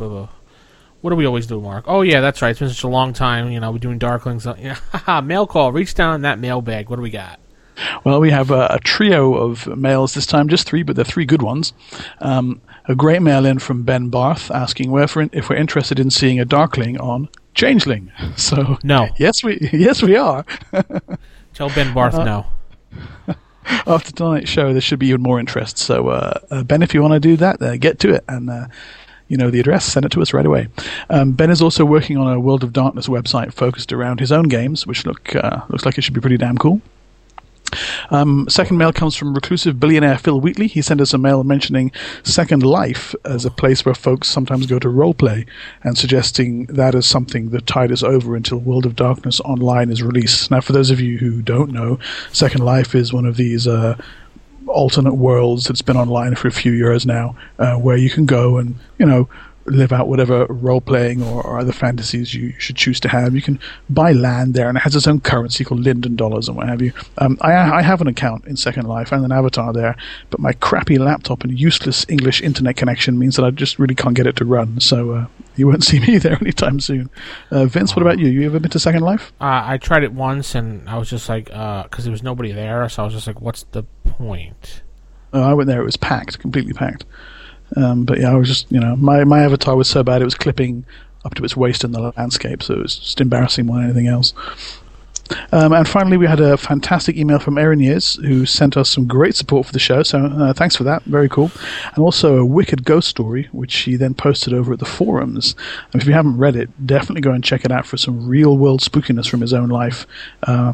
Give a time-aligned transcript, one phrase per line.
[1.01, 1.85] what do we always do, Mark?
[1.87, 2.49] Oh yeah, that's right.
[2.49, 3.51] It's been such a long time.
[3.51, 4.45] You know, we're doing Darklings.
[5.07, 5.71] Yeah, mail call.
[5.71, 6.89] Reach down in that mailbag.
[6.89, 7.39] What do we got?
[8.03, 11.25] Well, we have a, a trio of mails this time, just three, but they're three
[11.25, 11.73] good ones.
[12.19, 16.09] Um, a great mail in from Ben Barth asking where for, if we're interested in
[16.09, 18.11] seeing a Darkling on Changeling.
[18.37, 19.09] So No.
[19.17, 20.45] yes, we yes we are.
[21.53, 22.45] Tell Ben Barth Uh, no.
[23.85, 25.77] After tonight's show, there should be even more interest.
[25.77, 28.49] So uh, uh, Ben, if you want to do that, uh, get to it and.
[28.49, 28.67] Uh,
[29.27, 30.67] you know the address, send it to us right away.
[31.09, 34.49] Um, ben is also working on a World of Darkness website focused around his own
[34.49, 36.81] games, which look uh, looks like it should be pretty damn cool.
[38.09, 40.67] Um, second mail comes from reclusive billionaire Phil Wheatley.
[40.67, 41.91] He sent us a mail mentioning
[42.23, 45.47] Second Life as a place where folks sometimes go to roleplay
[45.83, 50.03] and suggesting that as something that tide us over until World of Darkness Online is
[50.03, 50.51] released.
[50.51, 51.99] Now, for those of you who don't know,
[52.31, 53.97] Second Life is one of these uh,
[54.67, 58.57] alternate worlds that's been online for a few years now, uh, where you can go
[58.57, 59.27] and, you know,
[59.65, 63.35] live out whatever role playing or, or other fantasies you should choose to have.
[63.35, 66.57] You can buy land there, and it has its own currency called Linden dollars and
[66.57, 66.93] what have you.
[67.17, 69.95] Um, I, I have an account in Second Life and an avatar there,
[70.29, 74.15] but my crappy laptop and useless English internet connection means that I just really can't
[74.15, 74.79] get it to run.
[74.79, 77.09] So uh, you won't see me there anytime soon.
[77.51, 78.27] Uh, Vince, what about you?
[78.27, 79.31] You ever been to Second Life?
[79.39, 82.87] Uh, I tried it once and I was just like, because there was nobody there,
[82.89, 84.81] so I was just like, what's the point?
[85.33, 85.81] Oh, I went there.
[85.81, 87.05] It was packed, completely packed.
[87.75, 90.25] Um, but yeah, I was just, you know, my, my avatar was so bad it
[90.25, 90.85] was clipping
[91.23, 94.07] up to its waist in the landscape, so it was just embarrassing more than anything
[94.07, 94.33] else.
[95.51, 99.07] Um, and finally, we had a fantastic email from Erin Years, who sent us some
[99.07, 100.03] great support for the show.
[100.03, 101.03] So uh, thanks for that.
[101.03, 101.51] Very cool.
[101.95, 105.55] And also a wicked ghost story, which she then posted over at the forums.
[105.93, 108.57] And if you haven't read it, definitely go and check it out for some real
[108.57, 110.05] world spookiness from his own life.
[110.43, 110.73] Uh,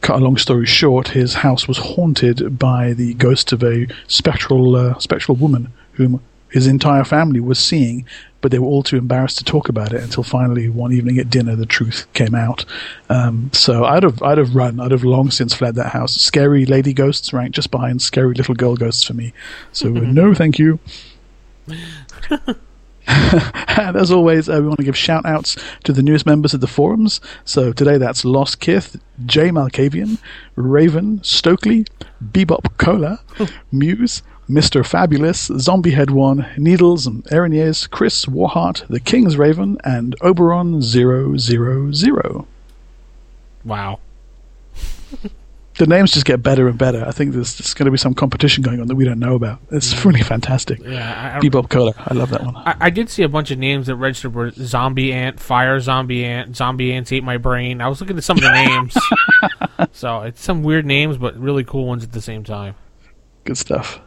[0.00, 4.74] cut a long story short, his house was haunted by the ghost of a spectral
[4.74, 6.20] uh, spectral woman whom
[6.52, 8.06] his entire family was seeing,
[8.40, 11.30] but they were all too embarrassed to talk about it until finally one evening at
[11.30, 12.64] dinner the truth came out.
[13.08, 14.80] Um, so I'd have I'd have run.
[14.80, 16.14] I'd have long since fled that house.
[16.14, 19.32] Scary lady ghosts ranked just behind scary little girl ghosts for me.
[19.72, 20.78] So uh, no, thank you.
[23.12, 26.60] and as always, uh, we want to give shout outs to the newest members of
[26.60, 27.20] the forums.
[27.44, 30.18] So today that's Lost Kith, Jay Malkavian,
[30.56, 31.86] Raven, Stokely,
[32.24, 33.20] Bebop Cola,
[33.72, 34.84] Muse, Mr.
[34.84, 40.82] Fabulous, Zombie Head One, Needles and Aaron Years, Chris Warhart, The King's Raven, and Oberon
[40.82, 42.46] 000.
[43.64, 44.00] Wow.
[45.78, 47.04] The names just get better and better.
[47.06, 49.34] I think there's, there's going to be some competition going on that we don't know
[49.34, 49.60] about.
[49.70, 50.04] It's mm.
[50.04, 50.80] really fantastic.
[50.80, 52.56] Yeah, I, Bebop Cola, I love that one.
[52.56, 56.24] I, I did see a bunch of names that registered were zombie ant, fire zombie
[56.24, 57.80] ant, zombie ants ate my brain.
[57.80, 58.96] I was looking at some of the names.
[59.92, 62.74] so it's some weird names, but really cool ones at the same time.
[63.44, 64.00] Good stuff.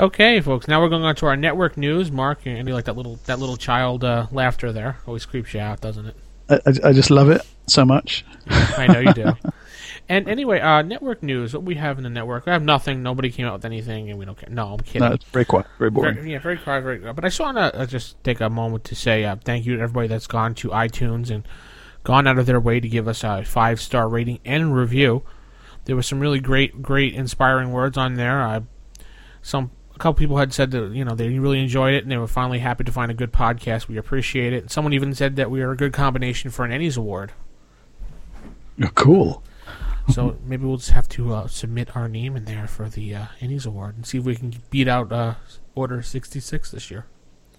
[0.00, 0.66] Okay, folks.
[0.66, 2.10] Now we're going on to our network news.
[2.10, 4.96] Mark, you you like that little that little child uh, laughter there?
[5.06, 6.16] Always creeps you out, doesn't it?
[6.48, 8.24] I, I, just love it so much.
[8.48, 9.32] I know you do.
[10.08, 11.52] and anyway, uh, network news.
[11.52, 12.48] What we have in the network?
[12.48, 13.02] I have nothing.
[13.02, 14.48] Nobody came out with anything, and we don't care.
[14.48, 15.06] No, I'm kidding.
[15.06, 16.14] No, it's very quiet, very boring.
[16.14, 16.98] Very, yeah, very quiet, very.
[17.00, 19.76] But I just want to uh, just take a moment to say uh, thank you
[19.76, 21.46] to everybody that's gone to iTunes and
[22.04, 25.24] gone out of their way to give us a five star rating and review.
[25.84, 28.40] There was some really great, great, inspiring words on there.
[28.40, 28.62] Uh,
[29.42, 29.70] some
[30.00, 32.58] couple people had said that you know they really enjoyed it and they were finally
[32.58, 33.88] happy to find a good podcast.
[33.88, 34.70] We appreciate it.
[34.70, 37.32] Someone even said that we are a good combination for an Ennies award.
[38.94, 39.42] Cool.
[40.08, 43.26] So maybe we'll just have to uh, submit our name in there for the uh,
[43.40, 45.34] Ennies award and see if we can beat out uh,
[45.74, 47.06] Order sixty six this year.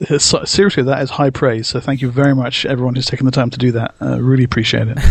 [0.10, 1.68] Uh, Seriously, that is high praise.
[1.68, 3.96] So thank you very much, everyone who's taken the time to do that.
[4.02, 4.98] Uh, really appreciate it.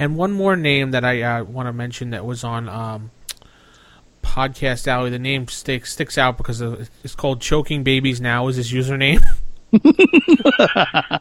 [0.00, 3.10] And one more name that I uh, want to mention that was on um,
[4.22, 5.10] Podcast Alley.
[5.10, 9.22] The name sticks sticks out because of, it's called Choking Babies Now is his username.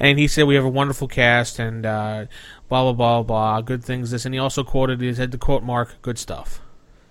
[0.00, 2.26] and he said we have a wonderful cast and uh,
[2.68, 4.10] blah blah blah blah good things.
[4.10, 6.60] This and he also quoted he said the quote mark good stuff.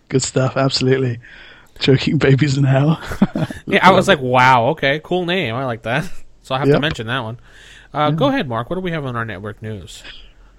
[0.10, 1.20] Good stuff, absolutely.
[1.80, 3.02] Choking babies now.
[3.70, 5.54] Yeah, I was like, wow, okay, cool name.
[5.54, 6.10] I like that.
[6.42, 7.38] So I have to mention that one.
[7.94, 8.70] Uh, Go ahead, Mark.
[8.70, 10.04] What do we have on our network news?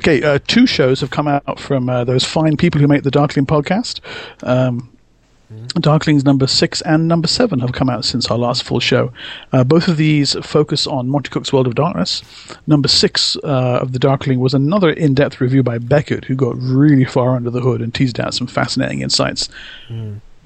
[0.01, 3.11] Okay, uh, two shows have come out from uh, those fine people who make the
[3.11, 4.01] Darkling podcast.
[4.43, 4.91] Um,
[5.77, 9.13] Darklings number six and number seven have come out since our last full show.
[9.51, 12.23] Uh, both of these focus on Monte Cook's World of Darkness.
[12.67, 17.07] Number six uh, of the Darkling was another in-depth review by Beckett, who got really
[17.07, 19.49] far under the hood and teased out some fascinating insights.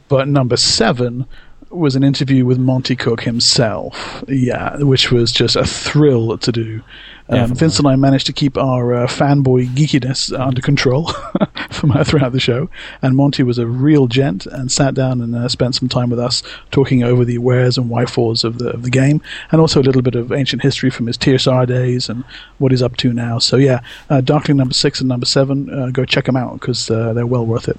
[0.08, 1.26] But number seven
[1.72, 4.24] was an interview with Monte Cook himself.
[4.28, 6.82] Yeah, which was just a thrill to do.
[7.28, 11.12] Um, Vince and I managed to keep our uh, fanboy geekiness under control
[11.70, 12.68] from throughout the show,
[13.00, 16.18] and Monty was a real gent and sat down and uh, spent some time with
[16.18, 19.84] us talking over the wheres and whyfores of the of the game, and also a
[19.84, 22.24] little bit of ancient history from his TSR days and
[22.58, 23.38] what he's up to now.
[23.38, 23.80] So yeah,
[24.10, 27.26] uh, Darkling number six and number seven, uh, go check them out because uh, they're
[27.26, 27.78] well worth it.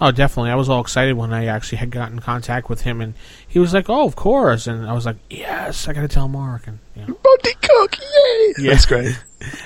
[0.00, 0.50] Oh, definitely.
[0.50, 3.14] I was all excited when I actually had gotten in contact with him, and
[3.46, 6.28] he was like, "Oh, of course," and I was like, "Yes, I got to tell
[6.28, 7.06] Mark." And yeah.
[7.06, 8.54] Monte Cook, yay!
[8.58, 8.70] Yeah.
[8.70, 9.16] That's great.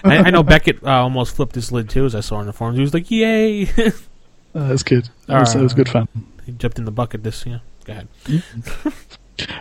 [0.04, 2.52] I, I know Beckett uh, almost flipped his lid too, as I saw in the
[2.52, 2.76] forums.
[2.76, 3.64] He was like, "Yay!"
[4.52, 5.08] That's good.
[5.26, 6.08] That was, that was good fun.
[6.44, 7.22] he jumped in the bucket.
[7.22, 7.58] This, yeah.
[7.84, 8.08] Go ahead.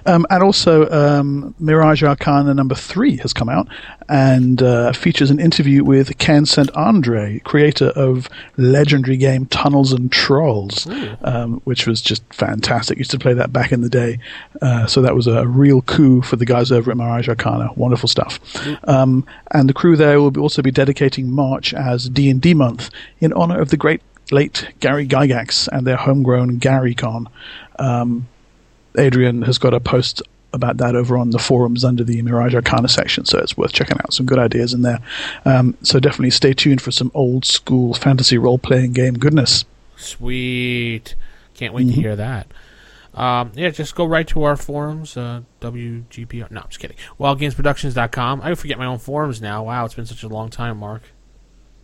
[0.05, 3.67] Um, and also, um, Mirage Arcana number three has come out
[4.09, 6.71] and uh, features an interview with Ken St.
[6.71, 10.87] Andre, creator of legendary game Tunnels and Trolls,
[11.21, 12.97] um, which was just fantastic.
[12.97, 14.19] Used to play that back in the day,
[14.61, 17.69] uh, so that was a real coup for the guys over at Mirage Arcana.
[17.75, 18.39] Wonderful stuff.
[18.87, 22.53] Um, and the crew there will be also be dedicating March as D and D
[22.53, 22.89] month
[23.19, 24.01] in honor of the great
[24.31, 27.27] late Gary Gygax and their homegrown GaryCon.
[27.79, 28.27] Um,
[28.97, 30.21] Adrian has got a post
[30.53, 33.97] about that over on the forums under the Mirage Arcana section, so it's worth checking
[33.97, 34.13] out.
[34.13, 34.99] Some good ideas in there.
[35.45, 39.65] Um, so definitely stay tuned for some old school fantasy role playing game goodness.
[39.97, 41.15] Sweet.
[41.53, 42.47] Can't wait to hear that.
[43.13, 46.51] Um, yeah, just go right to our forums, uh, WGPR.
[46.51, 46.97] No, I'm just kidding.
[47.19, 48.41] WildGamesProductions.com.
[48.43, 49.63] I forget my own forums now.
[49.63, 51.01] Wow, it's been such a long time, Mark.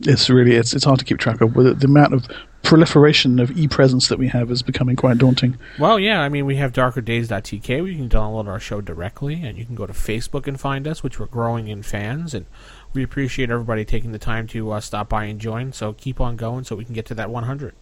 [0.05, 1.55] It's really it's it's hard to keep track of.
[1.55, 2.27] With the amount of
[2.63, 5.57] proliferation of e presence that we have is becoming quite daunting.
[5.77, 9.57] Well, yeah, I mean, we have darkerdays.tk where you can download our show directly, and
[9.57, 12.45] you can go to Facebook and find us, which we're growing in fans, and
[12.93, 15.73] we appreciate everybody taking the time to uh, stop by and join.
[15.73, 17.75] So keep on going so we can get to that 100.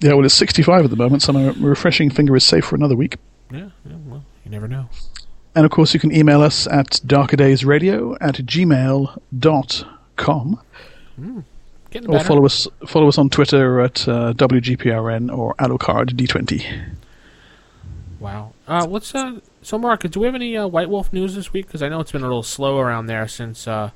[0.00, 2.96] Yeah, well, it's 65 at the moment, so my refreshing finger is safe for another
[2.96, 3.16] week.
[3.50, 4.88] Yeah, yeah well, you never know.
[5.54, 9.20] And of course, you can email us at darkerdaysradio at gmail.com.
[11.90, 12.24] Getting Or better.
[12.24, 16.90] follow us follow us on Twitter at uh, WGPRN or Alucard D20.
[18.18, 18.52] Wow.
[18.66, 19.40] Uh, what's uh?
[19.62, 21.66] So, Mark, do we have any uh, White Wolf news this week?
[21.66, 23.68] Because I know it's been a little slow around there since.
[23.68, 23.90] Uh,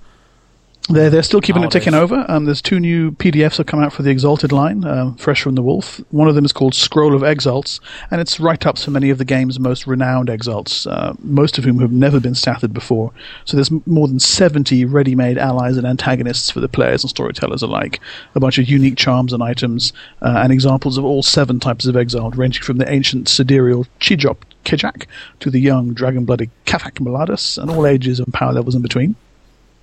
[0.90, 2.25] They're, they're still keeping it ticking over.
[2.28, 5.54] Um, there's two new PDFs that come out for the Exalted line, um, fresh from
[5.54, 6.00] the Wolf.
[6.11, 7.78] One of them is called Scroll of Exalts,
[8.11, 11.64] and it's write ups for many of the game's most renowned Exalts, uh, most of
[11.64, 13.12] whom have never been statted before.
[13.44, 17.61] So there's more than 70 ready made allies and antagonists for the players and storytellers
[17.61, 18.00] alike,
[18.35, 19.92] a bunch of unique charms and items,
[20.23, 24.38] uh, and examples of all seven types of Exalt, ranging from the ancient sidereal Chejop
[24.64, 25.06] Kejak
[25.40, 29.16] to the young dragon blooded Kafak Maladus, and all ages and power levels in between.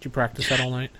[0.05, 0.91] Did you practice that all night?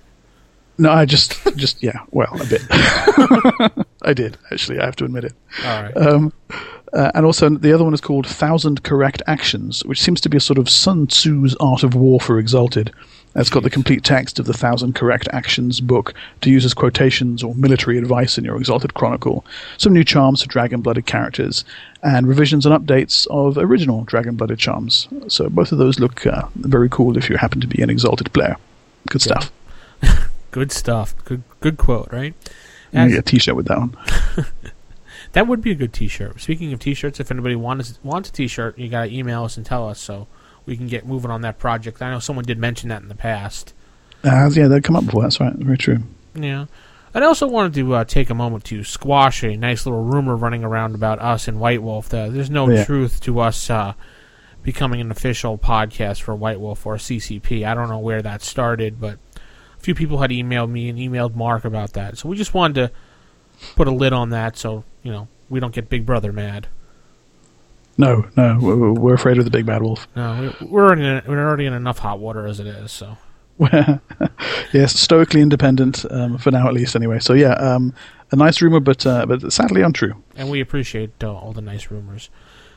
[0.79, 2.63] No, I just, just yeah, well, a bit.
[4.01, 4.79] I did actually.
[4.79, 5.33] I have to admit it.
[5.63, 5.95] All right.
[5.95, 6.33] Um,
[6.91, 10.37] uh, and also, the other one is called Thousand Correct Actions, which seems to be
[10.37, 12.91] a sort of Sun Tzu's Art of War for Exalted.
[13.35, 17.43] It's got the complete text of the Thousand Correct Actions book to use as quotations
[17.43, 19.45] or military advice in your Exalted Chronicle,
[19.77, 21.63] some new charms for Dragon Blooded characters,
[22.01, 25.07] and revisions and updates of original Dragon Blooded charms.
[25.27, 28.33] So both of those look uh, very cool if you happen to be an Exalted
[28.33, 28.55] player.
[29.09, 29.51] Good stuff.
[30.51, 31.13] Good stuff.
[31.25, 32.33] Good good quote, right?
[32.93, 33.97] As- get a t-shirt with that one.
[35.33, 36.39] that would be a good T-shirt.
[36.39, 39.87] Speaking of T-shirts, if anybody wants wants a T-shirt, you gotta email us and tell
[39.89, 40.27] us so
[40.65, 42.01] we can get moving on that project.
[42.01, 43.73] I know someone did mention that in the past.
[44.23, 45.23] Uh, yeah, they've come up before.
[45.23, 45.53] That's right.
[45.53, 45.99] Very true.
[46.33, 46.65] Yeah.
[47.13, 50.63] I also wanted to uh, take a moment to squash a nice little rumor running
[50.63, 52.13] around about us and White Wolf.
[52.13, 52.83] Uh, there's no Yeah.
[52.85, 53.93] truth to us uh,
[54.65, 57.65] becoming an official podcast for White Wolf or CCP.
[57.65, 59.19] I don't know where that started, but
[59.77, 62.17] a few people had emailed me and emailed Mark about that.
[62.17, 62.91] So we just wanted to
[63.75, 66.67] put a lid on that so, you know, we don't get Big Brother mad.
[67.97, 70.05] No, no, we're, afraid of the big bad wolf.
[70.17, 72.91] No, we- we're already in, we're already in enough hot water as it is.
[72.91, 73.17] So
[74.73, 76.95] yes, stoically independent um, for now, at least.
[76.95, 77.93] Anyway, so yeah, um,
[78.31, 80.13] a nice rumor, but uh, but sadly untrue.
[80.35, 82.29] and we appreciate uh, all the nice rumors.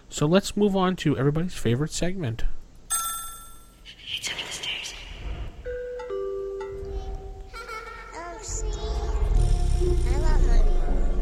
[0.08, 2.44] So let's move on to everybody's favorite segment.
[8.14, 8.66] Oh, see?
[8.66, 11.20] I love my mom.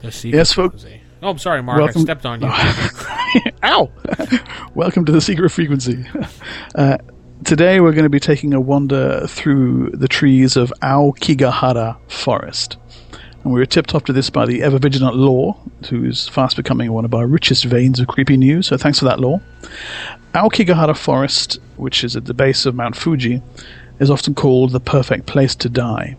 [0.00, 1.00] The secret Yes, folk- frequency.
[1.22, 1.78] Oh, I'm sorry, Mark.
[1.78, 2.48] Welcome- I stepped on you.
[3.64, 3.90] Ow!
[4.74, 6.04] Welcome to the secret frequency.
[6.76, 6.96] Uh,
[7.44, 12.76] today we're going to be taking a wander through the trees of Aokigahara Forest.
[13.42, 15.56] And we were tipped off to this by the ever vigilant Law,
[15.88, 19.18] who's fast becoming one of our richest veins of creepy news, so thanks for that,
[19.18, 19.40] Law.
[20.34, 23.42] Aokigahara Forest, which is at the base of Mount Fuji,
[23.98, 26.16] is often called the perfect place to die.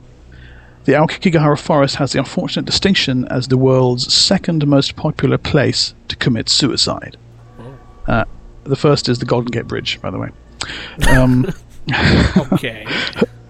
[0.86, 6.16] The Aokigahara Forest has the unfortunate distinction as the world's second most popular place to
[6.16, 7.18] commit suicide.
[8.08, 8.26] Uh,
[8.64, 10.30] the first is the Golden Gate Bridge, by the way.
[11.10, 11.52] Um,
[12.54, 12.86] okay.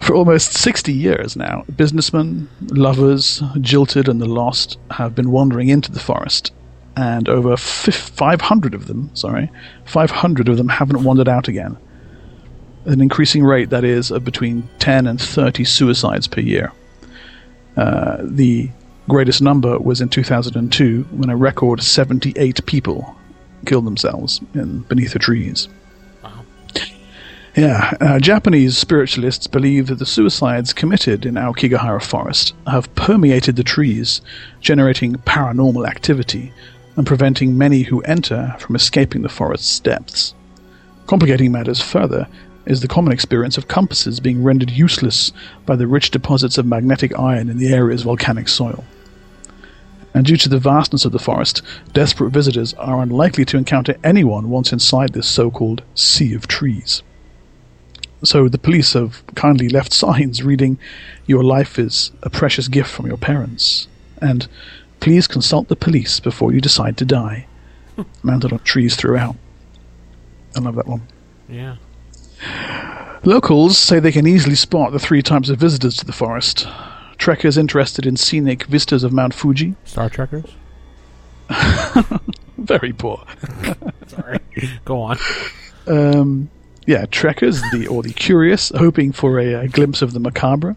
[0.00, 5.92] for almost 60 years now, businessmen, lovers, jilted, and the lost have been wandering into
[5.92, 6.52] the forest.
[6.96, 9.50] And over fif- 500 of them, sorry,
[9.84, 11.76] 500 of them haven't wandered out again.
[12.86, 16.72] An increasing rate, that is, of between 10 and 30 suicides per year.
[17.76, 18.70] Uh, the
[19.08, 23.14] greatest number was in 2002 when a record 78 people
[23.66, 25.68] killed themselves in beneath the trees.
[27.58, 33.64] Yeah, uh, Japanese spiritualists believe that the suicides committed in Aokigahara Forest have permeated the
[33.64, 34.20] trees,
[34.60, 36.52] generating paranormal activity
[36.94, 40.34] and preventing many who enter from escaping the forest's depths.
[41.08, 42.28] Complicating matters further
[42.64, 45.32] is the common experience of compasses being rendered useless
[45.66, 48.84] by the rich deposits of magnetic iron in the area's volcanic soil.
[50.14, 51.62] And due to the vastness of the forest,
[51.92, 57.02] desperate visitors are unlikely to encounter anyone once inside this so called sea of trees.
[58.22, 60.78] So the police have kindly left signs reading,
[61.26, 63.88] Your life is a precious gift from your parents,
[64.20, 64.48] and
[65.00, 67.46] please consult the police before you decide to die.
[68.22, 69.36] Mounted on trees throughout.
[70.56, 71.02] I love that one.
[71.48, 71.76] Yeah.
[73.24, 76.66] Locals say they can easily spot the three types of visitors to the forest.
[77.18, 79.74] Trekkers interested in scenic vistas of Mount Fuji.
[79.84, 80.50] Star Trekkers.
[82.58, 83.24] Very poor.
[84.06, 84.38] Sorry.
[84.84, 85.18] Go on.
[85.86, 86.50] Um,
[86.88, 90.74] yeah, trekkers, the or the curious, hoping for a, a glimpse of the macabre,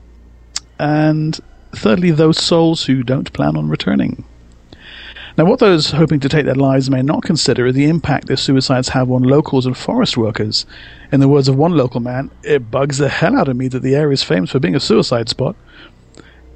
[0.78, 1.40] and
[1.74, 4.26] thirdly, those souls who don't plan on returning.
[5.38, 8.36] Now, what those hoping to take their lives may not consider is the impact their
[8.36, 10.66] suicides have on locals and forest workers.
[11.14, 13.82] In the words of one local man, it bugs the hell out of me that
[13.82, 15.56] the area is famous for being a suicide spot.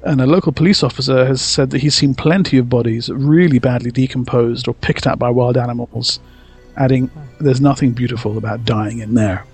[0.02, 3.90] And a local police officer has said that he's seen plenty of bodies really badly
[3.90, 6.20] decomposed or picked at by wild animals,
[6.76, 9.44] adding, There's nothing beautiful about dying in there.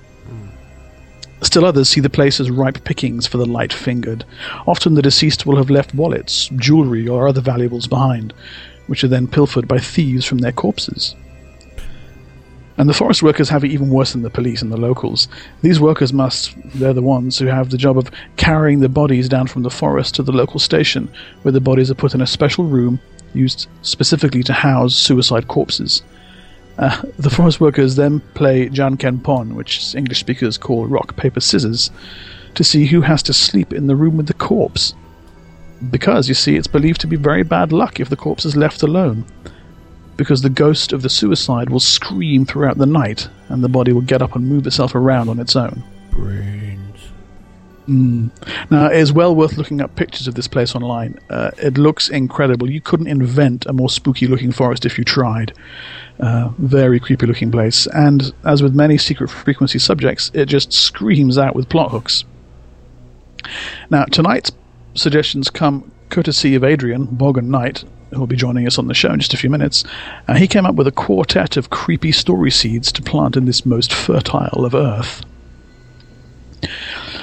[1.42, 4.24] Still others see the place as ripe pickings for the light fingered.
[4.66, 8.32] Often the deceased will have left wallets, jewelry, or other valuables behind,
[8.86, 11.16] which are then pilfered by thieves from their corpses.
[12.78, 15.28] And the forest workers have it even worse than the police and the locals.
[15.62, 19.48] These workers must, they're the ones who have the job of carrying the bodies down
[19.48, 21.10] from the forest to the local station,
[21.42, 23.00] where the bodies are put in a special room
[23.34, 26.02] used specifically to house suicide corpses.
[26.78, 31.90] Uh, the forest workers then play Janken Pon, which English speakers call rock, paper, scissors,
[32.54, 34.94] to see who has to sleep in the room with the corpse.
[35.90, 38.82] Because, you see, it's believed to be very bad luck if the corpse is left
[38.82, 39.24] alone.
[40.16, 44.00] Because the ghost of the suicide will scream throughout the night, and the body will
[44.00, 45.82] get up and move itself around on its own.
[47.92, 48.30] Brains.
[48.70, 51.18] Now, it is well worth looking up pictures of this place online.
[51.30, 52.70] Uh, it looks incredible.
[52.70, 55.52] You couldn't invent a more spooky looking forest if you tried.
[56.20, 57.86] Uh, very creepy looking place.
[57.88, 62.24] And as with many secret frequency subjects, it just screams out with plot hooks.
[63.90, 64.52] Now, tonight's
[64.94, 69.10] suggestions come courtesy of Adrian, Boggan Knight, who will be joining us on the show
[69.10, 69.84] in just a few minutes.
[70.28, 73.64] Uh, he came up with a quartet of creepy story seeds to plant in this
[73.64, 75.24] most fertile of Earth.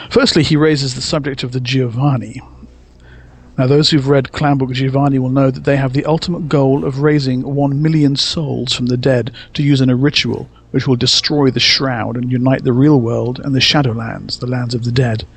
[0.10, 2.42] Firstly, he raises the subject of the Giovanni.
[3.60, 6.84] Now, those who've read Clan Book Giovanni will know that they have the ultimate goal
[6.84, 10.96] of raising one million souls from the dead to use in a ritual which will
[10.96, 14.92] destroy the Shroud and unite the real world and the Shadowlands, the lands of the
[14.92, 15.28] dead.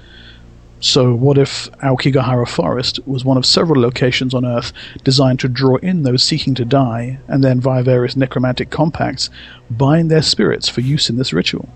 [0.80, 4.72] So, what if Aokigahara Forest was one of several locations on Earth
[5.04, 9.28] designed to draw in those seeking to die, and then, via various necromantic compacts,
[9.70, 11.68] bind their spirits for use in this ritual?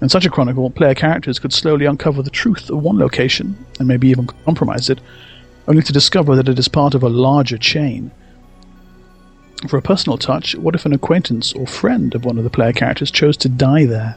[0.00, 3.86] In such a chronicle, player characters could slowly uncover the truth of one location, and
[3.86, 5.00] maybe even compromise it,
[5.68, 8.10] only to discover that it is part of a larger chain.
[9.68, 12.72] For a personal touch, what if an acquaintance or friend of one of the player
[12.72, 14.16] characters chose to die there?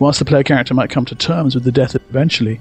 [0.00, 2.60] Whilst the player character might come to terms with the death eventually,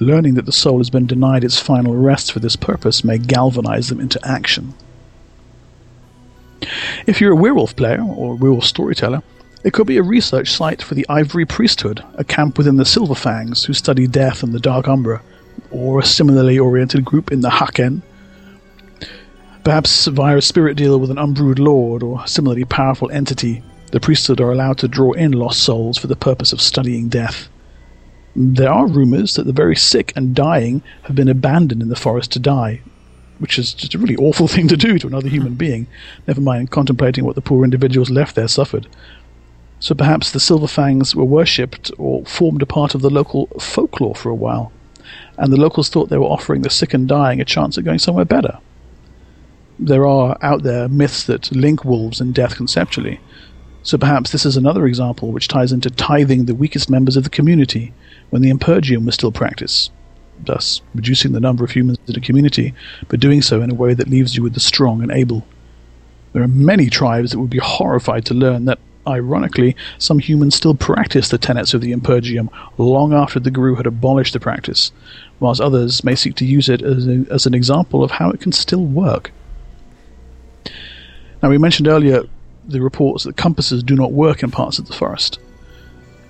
[0.00, 3.88] learning that the soul has been denied its final rest for this purpose may galvanize
[3.88, 4.74] them into action.
[7.06, 9.22] If you're a werewolf player or werewolf storyteller,
[9.64, 13.64] it could be a research site for the Ivory Priesthood, a camp within the Silverfangs
[13.64, 15.22] who study death and the Dark Umbra,
[15.70, 18.02] or a similarly oriented group in the Hakken.
[19.64, 24.38] Perhaps via a spirit deal with an Umbrood Lord or similarly powerful entity, the priesthood
[24.38, 27.48] are allowed to draw in lost souls for the purpose of studying death.
[28.36, 32.32] There are rumors that the very sick and dying have been abandoned in the forest
[32.32, 32.82] to die,
[33.38, 35.58] which is just a really awful thing to do to another human hmm.
[35.58, 35.86] being,
[36.26, 38.86] never mind contemplating what the poor individuals left there suffered.
[39.84, 44.30] So perhaps the Silverfangs were worshipped or formed a part of the local folklore for
[44.30, 44.72] a while,
[45.36, 47.98] and the locals thought they were offering the sick and dying a chance at going
[47.98, 48.56] somewhere better.
[49.78, 53.20] There are out there myths that link wolves and death conceptually,
[53.82, 57.28] so perhaps this is another example which ties into tithing the weakest members of the
[57.28, 57.92] community
[58.30, 59.92] when the Impergium was still practiced,
[60.46, 62.72] thus reducing the number of humans in a community,
[63.08, 65.46] but doing so in a way that leaves you with the strong and able.
[66.32, 70.74] There are many tribes that would be horrified to learn that, ironically, some humans still
[70.74, 74.92] practice the tenets of the Impergium long after the Garou had abolished the practice,
[75.40, 78.40] whilst others may seek to use it as, a, as an example of how it
[78.40, 79.32] can still work.
[81.42, 82.24] Now, we mentioned earlier
[82.66, 85.38] the reports that compasses do not work in parts of the forest.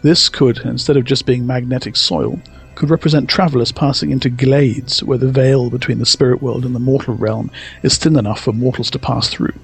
[0.02, 2.40] This could, instead of just being magnetic soil,
[2.74, 6.80] could represent travelers passing into glades where the veil between the spirit world and the
[6.80, 7.50] mortal realm
[7.82, 9.54] is thin enough for mortals to pass through.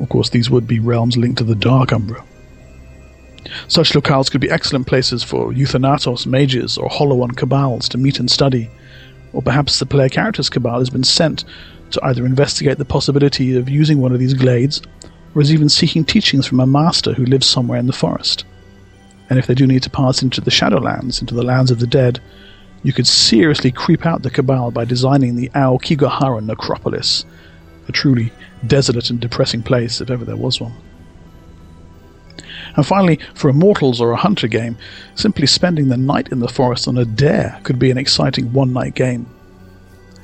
[0.00, 2.24] Of course, these would be realms linked to the Dark Umbra.
[3.66, 8.30] Such locales could be excellent places for Euthanatos mages or Hollow cabals to meet and
[8.30, 8.70] study,
[9.32, 11.44] or perhaps the player character's cabal has been sent
[11.90, 14.82] to either investigate the possibility of using one of these glades
[15.34, 18.44] or is even seeking teachings from a master who lives somewhere in the forest.
[19.30, 21.86] And if they do need to pass into the Shadowlands, into the lands of the
[21.86, 22.20] dead,
[22.82, 27.24] you could seriously creep out the Cabal by designing the Aokigahara Necropolis,
[27.88, 28.32] a truly
[28.66, 30.74] desolate and depressing place if ever there was one.
[32.76, 34.76] And finally, for immortals or a hunter game,
[35.14, 38.72] simply spending the night in the forest on a dare could be an exciting one
[38.72, 39.26] night game.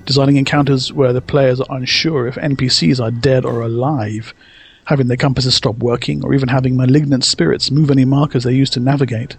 [0.05, 4.35] Designing encounters where the players are unsure if NPCs are dead or alive
[4.85, 8.71] having their compasses stop working, or even having malignant spirits move any markers they use
[8.71, 9.37] to navigate.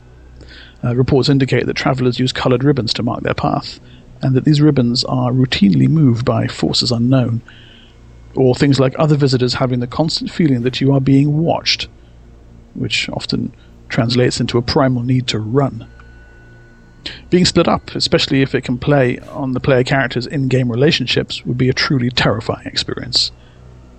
[0.84, 3.80] Uh, reports indicate that travelers use colored ribbons to mark their path,
[4.22, 7.42] and that these ribbons are routinely moved by forces unknown,
[8.36, 11.88] or things like other visitors having the constant feeling that you are being watched,
[12.74, 13.54] which often
[13.89, 15.88] translates into a primal need to run.
[17.30, 21.45] Being split up, especially if it can play on the player character's in game relationships,
[21.45, 23.32] would be a truly terrifying experience.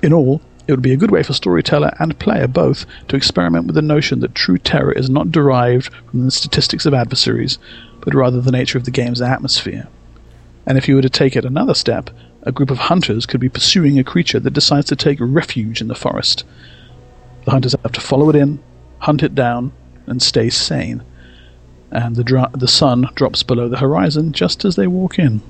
[0.03, 3.66] In all, it would be a good way for storyteller and player both to experiment
[3.66, 7.59] with the notion that true terror is not derived from the statistics of adversaries,
[8.01, 9.87] but rather the nature of the game's atmosphere.
[10.66, 12.11] And if you were to take it another step,
[12.47, 15.89] a group of hunters could be pursuing a creature that decides to take refuge in
[15.89, 16.45] the forest.
[17.45, 18.63] The hunters have to follow it in,
[19.01, 19.73] hunt it down,
[20.07, 21.03] and stay sane.
[21.91, 25.43] And the, dra- the sun drops below the horizon just as they walk in.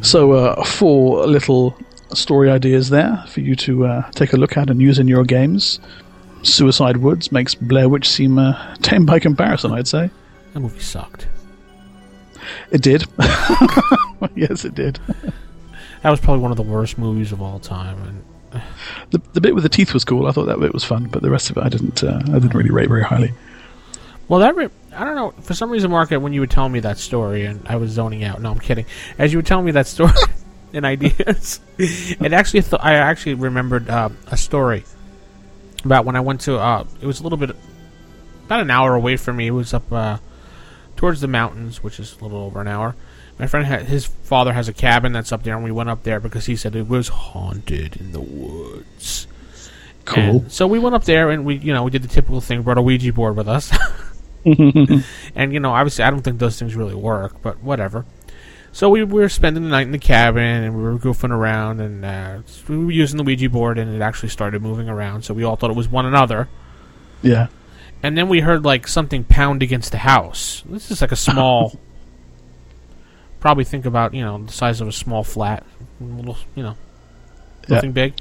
[0.00, 1.76] So, uh, four little
[2.14, 5.24] story ideas there for you to uh, take a look at and use in your
[5.24, 5.80] games.
[6.42, 10.10] Suicide Woods makes Blair Witch seem uh, tame by comparison, I'd say.
[10.52, 11.28] That movie sucked.
[12.70, 13.04] It did.
[14.34, 14.98] yes, it did.
[16.02, 18.22] That was probably one of the worst movies of all time.
[18.52, 18.62] And
[19.10, 20.26] The, the bit with the teeth was cool.
[20.26, 22.04] I thought that bit was fun, but the rest of it I didn't.
[22.04, 23.32] Uh, I didn't really rate very highly.
[24.28, 25.30] Well, that re- I don't know.
[25.42, 28.22] For some reason, Mark, when you were telling me that story, and I was zoning
[28.24, 28.40] out.
[28.40, 28.86] No, I'm kidding.
[29.18, 30.12] As you were telling me that story
[30.72, 34.84] and ideas, it actually th- I actually remembered uh, a story
[35.84, 36.58] about when I went to.
[36.58, 37.50] Uh, it was a little bit
[38.44, 39.48] about an hour away from me.
[39.48, 40.18] It was up uh,
[40.96, 42.94] towards the mountains, which is a little over an hour.
[43.38, 46.02] My friend, had, his father has a cabin that's up there, and we went up
[46.02, 49.26] there because he said it was haunted in the woods.
[50.04, 50.22] Cool.
[50.22, 52.62] And so we went up there, and we, you know, we did the typical thing.
[52.62, 53.70] Brought a Ouija board with us,
[54.44, 58.06] and you know, obviously, I don't think those things really work, but whatever.
[58.72, 61.80] So we, we were spending the night in the cabin, and we were goofing around,
[61.80, 65.22] and uh, we were using the Ouija board, and it actually started moving around.
[65.22, 66.48] So we all thought it was one another.
[67.22, 67.48] Yeah.
[68.02, 70.62] And then we heard like something pound against the house.
[70.68, 71.78] This is like a small.
[73.40, 75.64] probably think about you know the size of a small flat,
[76.00, 76.76] a little you know,
[77.68, 77.76] Yeah.
[77.76, 78.14] nothing big,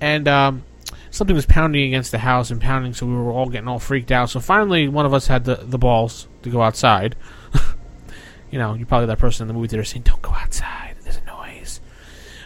[0.00, 0.64] and um,
[1.10, 2.94] something was pounding against the house and pounding.
[2.94, 4.30] So we were all getting all freaked out.
[4.30, 7.16] So finally, one of us had the the balls to go outside.
[8.50, 10.96] you know, you're probably that person in the movie theater saying, "Don't go outside.
[11.02, 11.80] There's a noise."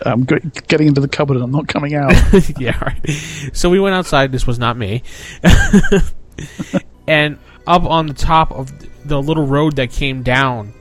[0.06, 2.12] I'm getting into the cupboard and I'm not coming out.
[2.60, 3.50] yeah, right.
[3.52, 4.30] So we went outside.
[4.30, 5.02] This was not me.
[7.08, 8.72] and up on the top of
[9.06, 10.72] the little road that came down,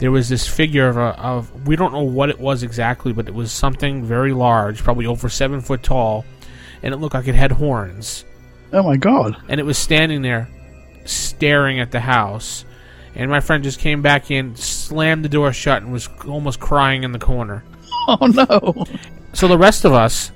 [0.00, 3.28] there was this figure of, a, of we don't know what it was exactly, but
[3.28, 6.24] it was something very large, probably over seven foot tall,
[6.82, 8.24] and it looked like it had horns.
[8.72, 9.36] oh my god.
[9.48, 10.48] And it was standing there,
[11.04, 12.64] staring at the house.
[13.14, 17.04] And my friend just came back in, slammed the door shut, and was almost crying
[17.04, 17.62] in the corner.
[18.08, 18.86] Oh no.
[19.34, 20.32] So the rest of us,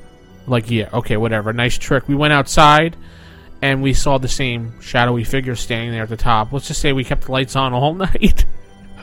[0.47, 2.07] like, yeah, okay, whatever, nice trick.
[2.07, 2.95] We went outside,
[3.63, 6.53] and we saw the same shadowy figure standing there at the top.
[6.53, 8.45] Let's just say we kept the lights on all night,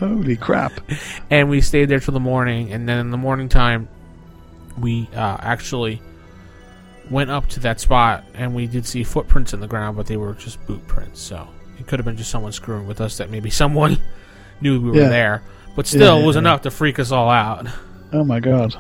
[0.02, 0.74] Holy crap.
[1.30, 2.74] and we stayed there till the morning.
[2.74, 3.88] And then in the morning time,
[4.78, 6.02] we uh, actually
[7.10, 10.18] went up to that spot, and we did see footprints in the ground, but they
[10.18, 11.22] were just boot prints.
[11.22, 11.48] So
[11.80, 13.18] it could have been just someone screwing with us.
[13.18, 13.98] That maybe someone
[14.60, 15.10] knew we were Yeah.
[15.10, 15.44] there,
[15.76, 17.68] but still, Yeah, it was yeah, enough to freak us all out.
[18.14, 18.76] Oh my god.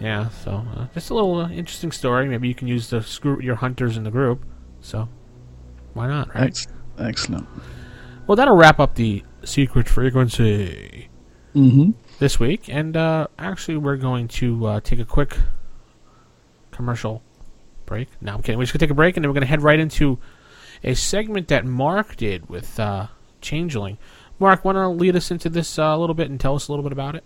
[0.00, 2.26] Yeah, so uh, just a little uh, interesting story.
[2.28, 4.44] Maybe you can use to screw your hunters in the group.
[4.80, 5.08] So
[5.94, 6.44] why not, right?
[6.48, 6.66] Ex-
[6.98, 7.46] excellent.
[8.26, 11.08] Well, that'll wrap up the secret frequency
[11.54, 11.92] Mm-hmm.
[12.18, 12.68] this week.
[12.68, 15.36] And uh, actually, we're going to uh, take a quick
[16.72, 17.22] commercial
[17.86, 18.08] break.
[18.20, 18.58] No, I'm kidding.
[18.58, 20.18] We're just going to take a break, and then we're going to head right into
[20.82, 23.06] a segment that Mark did with uh,
[23.40, 23.98] Changeling.
[24.40, 26.72] Mark, want to lead us into this uh, a little bit and tell us a
[26.72, 27.22] little bit about it?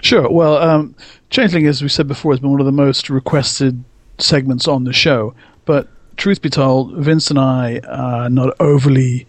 [0.00, 0.28] Sure.
[0.28, 0.96] Well, um,
[1.30, 3.84] Changeling, as we said before, has been one of the most requested
[4.18, 5.34] segments on the show.
[5.64, 9.28] But truth be told, Vince and I are not overly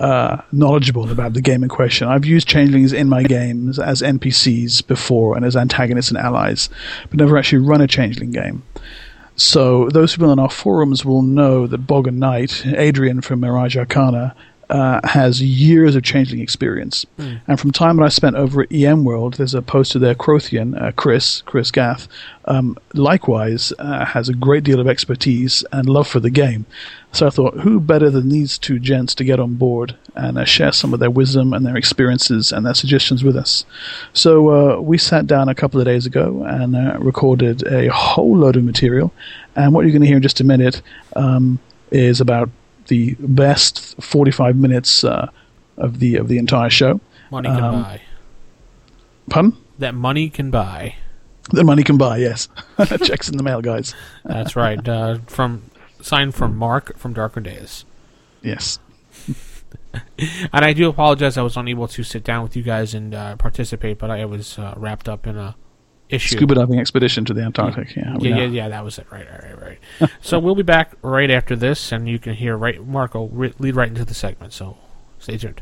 [0.00, 2.08] uh, knowledgeable about the game in question.
[2.08, 6.68] I've used changelings in my games as NPCs before and as antagonists and allies,
[7.10, 8.62] but never actually run a changeling game.
[9.36, 13.76] So those who've been on our forums will know that Boggan Knight, Adrian from Mirage
[13.76, 14.34] Arcana,
[14.70, 17.06] uh, has years of changeling experience.
[17.46, 20.80] And from time that I spent over at EN World, there's a poster there, Crothian,
[20.80, 22.06] uh, Chris, Chris Gath,
[22.44, 26.66] um, likewise uh, has a great deal of expertise and love for the game.
[27.12, 30.44] So I thought, who better than these two gents to get on board and uh,
[30.44, 33.64] share some of their wisdom and their experiences and their suggestions with us?
[34.12, 38.36] So uh, we sat down a couple of days ago and uh, recorded a whole
[38.36, 39.12] load of material.
[39.56, 40.82] And what you're going to hear in just a minute
[41.16, 41.58] um,
[41.90, 42.50] is about
[42.88, 45.28] the best 45 minutes uh,
[45.76, 47.00] of the of the entire show.
[47.30, 48.00] Money can Um, buy.
[49.30, 49.56] Pardon?
[49.78, 50.96] That money can buy.
[51.50, 52.48] The money can buy, yes.
[53.04, 53.94] Checks in the mail, guys.
[54.24, 54.86] That's right.
[54.86, 55.70] Uh, from
[56.00, 57.84] signed from Mark from Darker Days.
[58.42, 58.78] Yes.
[60.52, 61.36] And I do apologize.
[61.36, 64.58] I was unable to sit down with you guys and uh, participate, but I was
[64.58, 65.56] uh, wrapped up in a
[66.08, 66.36] issue.
[66.36, 67.94] Scuba diving expedition to the Antarctic.
[67.96, 68.68] Yeah, yeah, yeah, yeah.
[68.68, 69.06] That was it.
[69.10, 70.10] Right, right, right, right.
[70.20, 73.76] so we'll be back right after this, and you can hear right Marco re- lead
[73.76, 74.52] right into the segment.
[74.52, 74.76] So
[75.18, 75.60] stay tuned.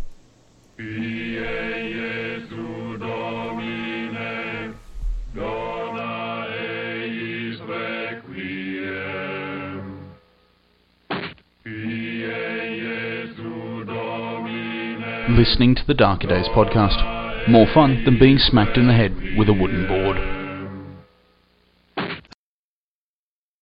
[15.29, 17.49] Listening to the Darker Days podcast.
[17.49, 20.17] More fun than being smacked in the head with a wooden board.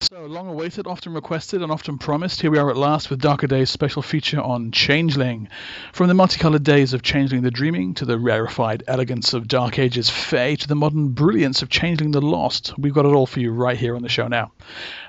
[0.00, 2.40] So long awaited, often requested, and often promised.
[2.40, 5.48] Here we are at last with Darker Days' special feature on Changeling.
[5.92, 10.08] From the multicolored days of Changeling the Dreaming to the rarefied elegance of Dark Ages
[10.08, 13.52] Fae to the modern brilliance of Changeling the Lost, we've got it all for you
[13.52, 14.52] right here on the show now.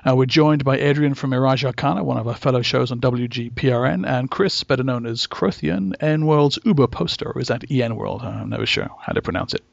[0.06, 4.06] Uh, we're joined by Adrian from Mirage Arcana, one of our fellow shows on WGPRN,
[4.06, 8.20] and Chris, better known as Crothian, N World's Uber poster, or is that EN World?
[8.20, 9.64] I'm never sure how to pronounce it.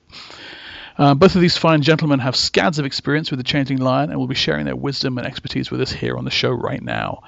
[0.97, 4.19] Uh, both of these fine gentlemen have scads of experience with the Changeling line and
[4.19, 7.21] will be sharing their wisdom and expertise with us here on the show right now.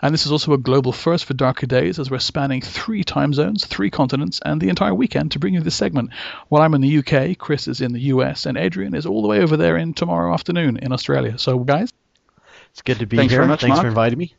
[0.00, 3.34] And this is also a global first for Darker Days as we're spanning three time
[3.34, 6.10] zones, three continents, and the entire weekend to bring you this segment.
[6.48, 9.28] While I'm in the UK, Chris is in the US, and Adrian is all the
[9.28, 11.36] way over there in tomorrow afternoon in Australia.
[11.38, 11.92] So, guys,
[12.70, 13.40] It's good to be Thanks here.
[13.40, 13.82] very much, Thanks Mark.
[13.84, 14.34] for inviting me.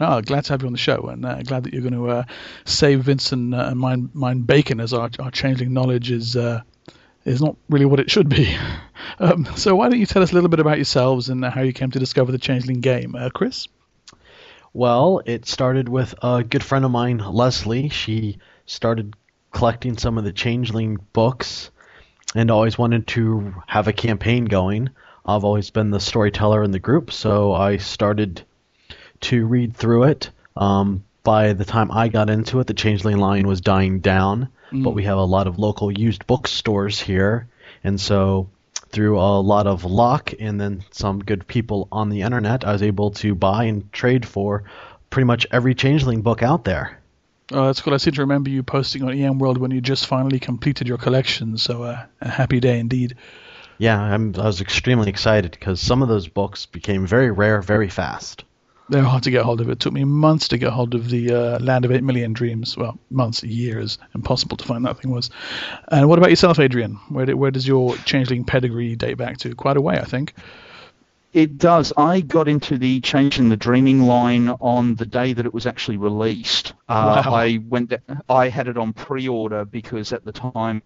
[0.00, 2.08] no, glad to have you on the show, and uh, glad that you're going to
[2.08, 2.22] uh,
[2.64, 6.60] save Vincent and, uh, and mine, mine bacon as our, our changeling knowledge is uh,
[7.28, 8.56] is not really what it should be.
[9.18, 11.72] um, so why don't you tell us a little bit about yourselves and how you
[11.72, 13.68] came to discover the changeling game, uh, Chris?
[14.72, 17.88] Well, it started with a good friend of mine, Leslie.
[17.88, 19.16] She started
[19.50, 21.70] collecting some of the Changeling books
[22.34, 24.90] and always wanted to have a campaign going.
[25.24, 28.42] I've always been the storyteller in the group, so I started
[29.22, 30.30] to read through it.
[30.56, 34.90] Um, by the time I got into it, the Changeling line was dying down, but
[34.90, 37.48] we have a lot of local used bookstores here,
[37.84, 38.48] and so
[38.90, 42.82] through a lot of luck and then some good people on the internet, I was
[42.82, 44.64] able to buy and trade for
[45.10, 46.98] pretty much every Changeling book out there.
[47.50, 47.94] Oh, that's cool.
[47.94, 50.98] I seem to remember you posting on EN World when you just finally completed your
[50.98, 53.14] collection, so uh, a happy day indeed.
[53.78, 57.88] Yeah, I'm, I was extremely excited because some of those books became very rare very
[57.88, 58.44] fast.
[58.90, 59.68] They're hard to get hold of.
[59.68, 62.76] It took me months to get hold of the uh, Land of Eight Million Dreams.
[62.76, 63.98] Well, months, years.
[64.14, 65.30] Impossible to find that thing was.
[65.88, 66.94] And what about yourself, Adrian?
[67.10, 69.54] Where, did, where does your changeling pedigree date back to?
[69.54, 70.32] Quite a way, I think.
[71.38, 71.92] It does.
[71.96, 75.96] I got into the Changeling the Dreaming line on the day that it was actually
[75.96, 76.72] released.
[76.88, 77.32] Uh, Wow.
[77.32, 77.94] I went.
[78.28, 80.82] I had it on pre-order because at the time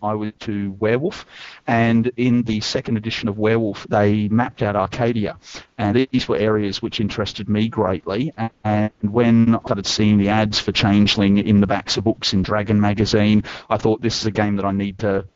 [0.00, 1.26] I was to Werewolf,
[1.66, 5.36] and in the second edition of Werewolf they mapped out Arcadia,
[5.78, 8.32] and these were areas which interested me greatly.
[8.62, 12.42] And when I started seeing the ads for Changeling in the backs of books in
[12.42, 15.26] Dragon magazine, I thought this is a game that I need to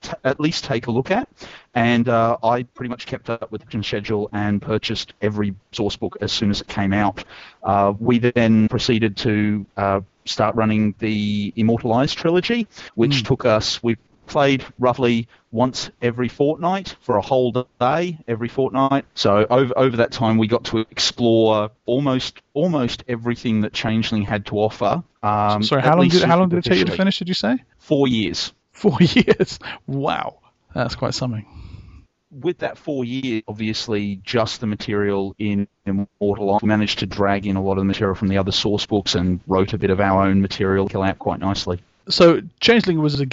[0.00, 1.28] t- at least take a look at.
[1.74, 6.16] And uh, I pretty much kept up with the schedule and purchased every source book
[6.20, 7.24] as soon as it came out.
[7.62, 13.82] Uh, we then proceeded to uh, start running the Immortal Eyes trilogy, which took us.
[13.82, 13.96] We
[14.30, 19.04] played roughly once every fortnight for a whole day every fortnight.
[19.14, 24.46] So over over that time, we got to explore almost almost everything that Changeling had
[24.46, 25.02] to offer.
[25.22, 27.18] Um, Sorry, how long did how long did it take you to finish?
[27.18, 28.52] Did you say Four years.
[28.80, 29.58] Four years?
[29.86, 30.38] Wow,
[30.74, 31.46] that's quite something.
[32.30, 37.56] with that four years, obviously, just the material in Immortal, we managed to drag in
[37.56, 40.00] a lot of the material from the other source books and wrote a bit of
[40.00, 41.80] our own material, kill out quite nicely.
[42.08, 43.26] So Changeling was the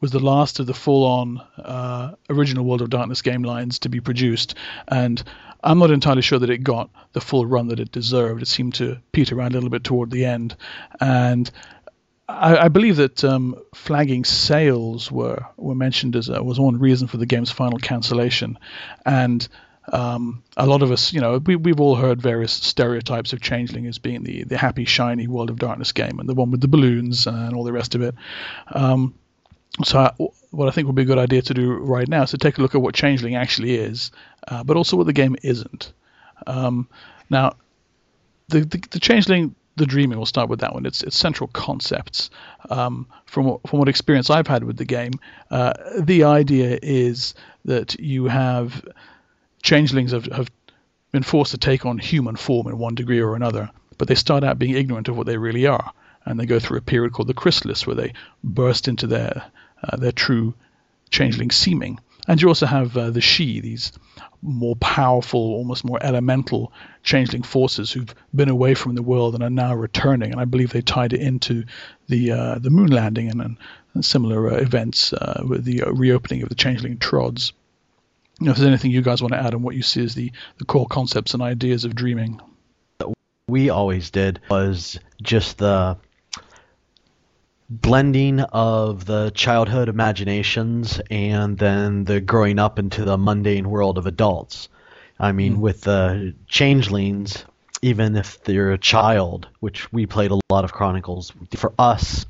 [0.00, 4.00] was the last of the full-on uh, original World of Darkness game lines to be
[4.00, 4.54] produced,
[4.86, 5.22] and
[5.64, 8.42] I'm not entirely sure that it got the full run that it deserved.
[8.42, 10.54] It seemed to peter out a little bit toward the end,
[11.00, 11.50] and
[12.28, 17.08] I, I believe that um, flagging sales were were mentioned as a, was one reason
[17.08, 18.58] for the game's final cancellation,
[19.06, 19.48] and
[19.92, 23.86] um, a lot of us, you know, we, we've all heard various stereotypes of Changeling
[23.86, 26.68] as being the, the happy, shiny World of Darkness game and the one with the
[26.68, 28.14] balloons and all the rest of it.
[28.72, 29.14] Um,
[29.84, 30.12] so, I,
[30.50, 32.58] what I think would be a good idea to do right now is to take
[32.58, 34.10] a look at what Changeling actually is,
[34.46, 35.92] uh, but also what the game isn't.
[36.46, 36.88] Um,
[37.30, 37.56] now,
[38.48, 40.86] the, the the Changeling, the Dreaming, we'll start with that one.
[40.86, 42.30] Its its central concepts.
[42.70, 45.12] Um, from what, from what experience I've had with the game,
[45.50, 48.84] uh, the idea is that you have
[49.62, 50.50] changelings have, have
[51.12, 54.44] been forced to take on human form in one degree or another, but they start
[54.44, 55.92] out being ignorant of what they really are,
[56.24, 58.12] and they go through a period called the chrysalis, where they
[58.44, 59.44] burst into their
[59.82, 60.54] uh, their true
[61.10, 61.98] changeling seeming.
[62.28, 63.92] And you also have uh, the sidhe, these
[64.42, 69.50] more powerful, almost more elemental changeling forces who've been away from the world and are
[69.50, 70.30] now returning.
[70.30, 71.64] And I believe they tied it into
[72.06, 73.56] the uh, the moon landing and,
[73.94, 77.52] and similar uh, events uh, with the uh, reopening of the changeling trods.
[78.38, 80.14] You know, if there's anything you guys want to add on what you see as
[80.14, 82.40] the, the core concepts and ideas of dreaming.
[83.48, 85.96] we always did was just the
[87.70, 94.06] blending of the childhood imaginations and then the growing up into the mundane world of
[94.06, 94.68] adults.
[95.20, 97.44] I mean, with the changelings,
[97.82, 102.24] even if they're a child, which we played a lot of Chronicles, for us,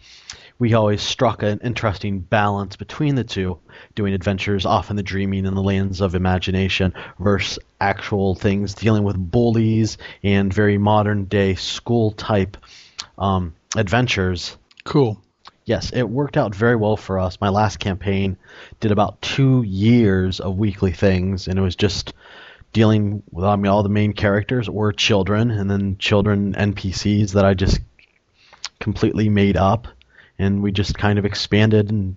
[0.59, 3.59] we always struck an interesting balance between the two,
[3.95, 9.05] doing adventures off in the dreaming and the lands of imagination versus actual things dealing
[9.05, 12.57] with bullies and very modern day school type
[13.19, 14.57] um, adventures.
[14.85, 15.23] Cool.
[15.69, 17.43] Yes, it worked out very well for us.
[17.43, 18.39] My last campaign
[18.81, 22.15] did about two years of weekly things, and it was just
[22.73, 27.45] dealing with I mean all the main characters were children, and then children NPCs that
[27.45, 27.81] I just
[28.81, 29.89] completely made up,
[30.39, 32.17] and we just kind of expanded and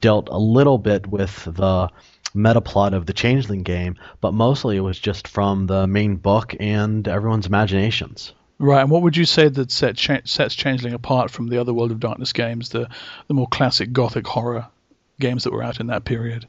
[0.00, 1.90] dealt a little bit with the
[2.34, 6.54] meta plot of the Changeling game, but mostly it was just from the main book
[6.60, 8.32] and everyone's imaginations.
[8.58, 11.74] Right, and what would you say that set cha- sets Changeling apart from the other
[11.74, 12.88] World of Darkness games, the
[13.28, 14.68] the more classic gothic horror
[15.20, 16.46] games that were out in that period?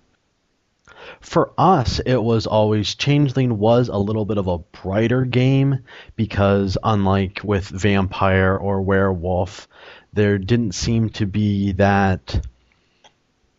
[1.20, 5.80] For us, it was always Changeling was a little bit of a brighter game
[6.16, 9.68] because, unlike with Vampire or Werewolf,
[10.14, 12.46] there didn't seem to be that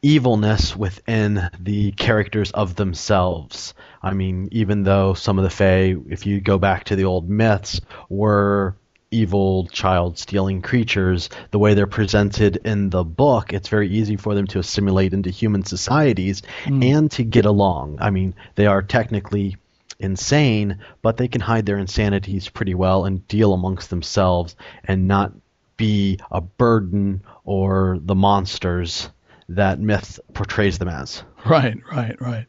[0.02, 3.74] evilness within the characters of themselves.
[4.02, 7.28] I mean, even though some of the Fae, if you go back to the old
[7.28, 8.76] myths, were
[9.10, 14.34] evil child stealing creatures, the way they're presented in the book, it's very easy for
[14.34, 16.82] them to assimilate into human societies hmm.
[16.82, 17.98] and to get along.
[18.00, 19.56] I mean, they are technically
[19.98, 25.32] insane, but they can hide their insanities pretty well and deal amongst themselves and not
[25.76, 29.08] be a burden or the monsters
[29.48, 31.22] that myth portrays them as.
[31.46, 32.46] Right, right, right.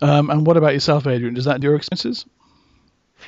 [0.00, 1.34] Um, and what about yourself, Adrian?
[1.34, 2.24] Does that do your experiences?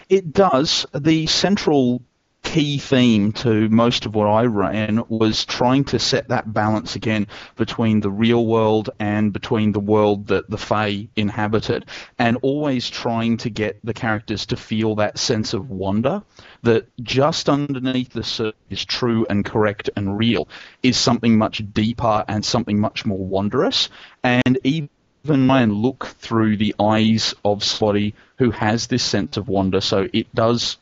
[0.09, 0.87] It does.
[0.95, 2.03] The central
[2.51, 7.29] key theme to most of what I ran was trying to set that balance again
[7.55, 11.87] between the real world and between the world that the Fae inhabited,
[12.19, 16.25] and always trying to get the characters to feel that sense of wonder
[16.65, 20.49] that just underneath the surface is true and correct and real
[20.83, 23.91] is something much deeper and something much more wondrous,
[24.25, 24.89] and even
[25.23, 29.81] even try and look through the eyes of somebody who has this sense of wonder.
[29.81, 30.79] So it does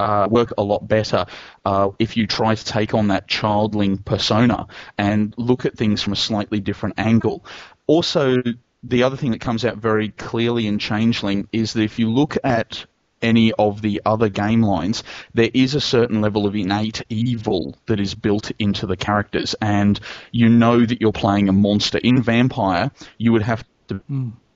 [0.00, 1.26] uh, work a lot better
[1.64, 6.14] uh, if you try to take on that childling persona and look at things from
[6.14, 7.44] a slightly different angle.
[7.86, 8.42] Also,
[8.82, 12.38] the other thing that comes out very clearly in Changeling is that if you look
[12.42, 12.86] at
[13.22, 18.00] any of the other game lines, there is a certain level of innate evil that
[18.00, 20.00] is built into the characters, and
[20.32, 21.98] you know that you're playing a monster.
[21.98, 24.00] In Vampire, you would have to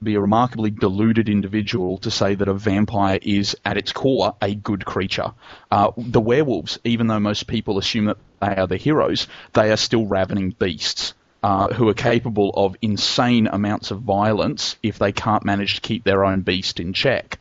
[0.04, 4.54] be a remarkably deluded individual to say that a vampire is, at its core, a
[4.54, 5.32] good creature.
[5.70, 9.76] Uh, the werewolves, even though most people assume that they are the heroes, they are
[9.76, 11.14] still ravening beasts.
[11.42, 16.02] Uh, who are capable of insane amounts of violence if they can't manage to keep
[16.02, 17.38] their own beast in check.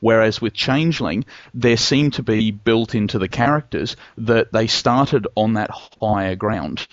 [0.00, 5.54] Whereas with Changeling, there seemed to be built into the characters that they started on
[5.54, 6.86] that higher ground.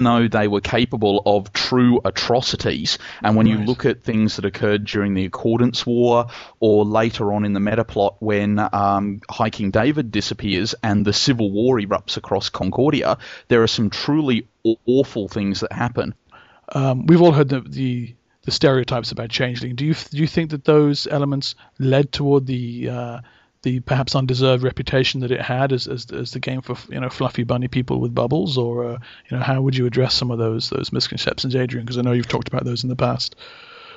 [0.00, 4.84] Know they were capable of true atrocities, and when you look at things that occurred
[4.84, 6.26] during the Accordance War
[6.58, 11.12] or later on in the meta plot when um, High King David disappears and the
[11.12, 16.14] civil war erupts across Concordia, there are some truly aw- awful things that happen.
[16.72, 19.74] Um, we've all heard the, the the stereotypes about Changeling.
[19.74, 23.20] Do you do you think that those elements led toward the uh,
[23.64, 27.08] the perhaps undeserved reputation that it had as, as as the game for you know
[27.08, 28.98] fluffy bunny people with bubbles, or uh,
[29.28, 31.84] you know how would you address some of those those misconceptions, Adrian?
[31.84, 33.34] Because I know you've talked about those in the past.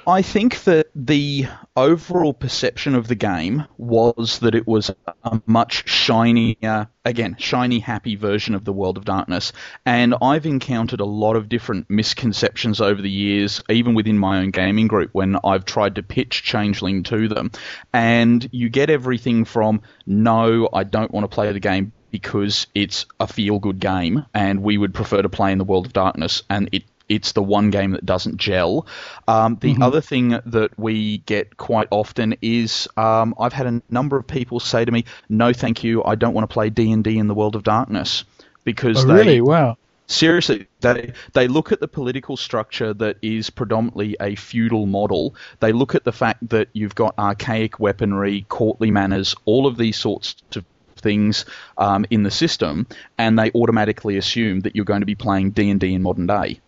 [0.07, 4.89] I think that the overall perception of the game was that it was
[5.25, 9.51] a much shinier, again, shiny, happy version of the World of Darkness.
[9.85, 14.51] And I've encountered a lot of different misconceptions over the years, even within my own
[14.51, 17.51] gaming group, when I've tried to pitch Changeling to them.
[17.91, 23.05] And you get everything from, no, I don't want to play the game because it's
[23.19, 26.43] a feel good game and we would prefer to play in the World of Darkness
[26.49, 28.85] and it it's the one game that doesn't gel.
[29.27, 34.17] Um, the other thing that we get quite often is um, I've had a number
[34.17, 37.03] of people say to me, "No, thank you, I don't want to play D and
[37.03, 38.23] D in the World of Darkness,"
[38.63, 39.41] because Oh, they really?
[39.41, 39.77] Wow.
[40.07, 45.73] seriously they they look at the political structure that is predominantly a feudal model they
[45.73, 50.35] look at the fact that you've got archaic weaponry courtly manners all of these sorts
[50.55, 50.63] of
[50.95, 51.43] things
[51.77, 55.93] um, in the system and they automatically assume that you're going to be playing d&d
[55.93, 56.59] in modern day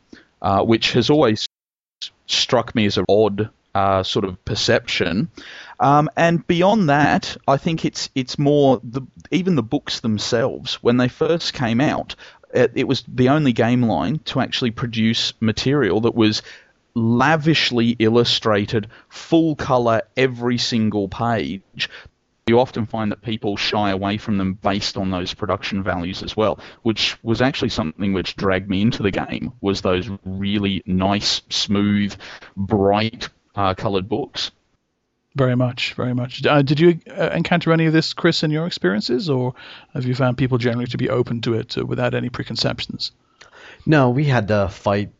[0.41, 1.47] uh, which has always
[2.27, 5.29] struck me as an odd uh, sort of perception.
[5.79, 10.97] Um, and beyond that, I think it's it's more the even the books themselves when
[10.97, 12.15] they first came out.
[12.53, 16.41] It, it was the only game line to actually produce material that was
[16.95, 21.89] lavishly illustrated, full color, every single page.
[22.49, 26.35] You often find that people shy away from them based on those production values as
[26.35, 29.53] well, which was actually something which dragged me into the game.
[29.61, 32.15] Was those really nice, smooth,
[32.57, 34.49] bright, uh, coloured books.
[35.35, 36.43] Very much, very much.
[36.43, 39.53] Uh, did you uh, encounter any of this, Chris, in your experiences, or
[39.93, 43.11] have you found people generally to be open to it uh, without any preconceptions?
[43.85, 45.11] No, we had to fight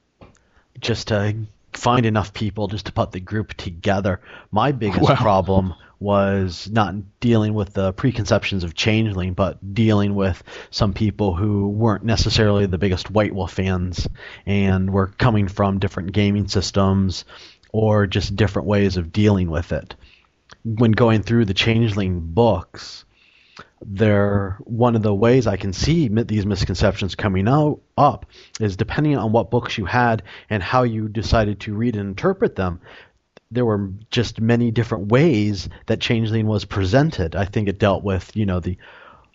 [0.80, 1.36] just to
[1.74, 4.22] find enough people just to put the group together.
[4.52, 5.16] My biggest Wow.
[5.16, 10.42] problem was not dealing with the preconceptions of Changeling, but dealing with
[10.72, 14.08] some people who weren't necessarily the biggest White Wolf fans
[14.46, 17.26] and were coming from different gaming systems
[17.72, 19.96] or just different ways of dealing with it.
[20.64, 23.04] When going through the Changeling books,
[23.86, 28.26] there one of the ways I can see these misconceptions coming out up
[28.60, 32.56] is depending on what books you had and how you decided to read and interpret
[32.56, 32.82] them.
[33.52, 37.36] There were just many different ways that Changeling was presented.
[37.36, 38.78] I think it dealt with you know the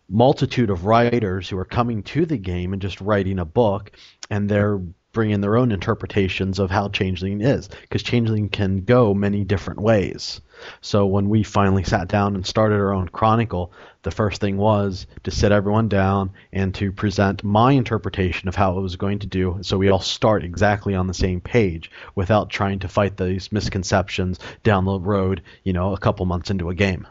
[0.09, 3.93] multitude of writers who are coming to the game and just writing a book,
[4.31, 4.81] and they're
[5.15, 10.43] bringing their own interpretations of how Changeling is, because Changeling can go many different ways.
[10.83, 15.07] So when we finally sat down and started our own chronicle, the first thing was
[15.23, 19.27] to sit everyone down and to present my interpretation of how it was going to
[19.27, 23.51] do, so we all start exactly on the same page without trying to fight these
[23.51, 27.07] misconceptions down the road, you know, a couple months into a game.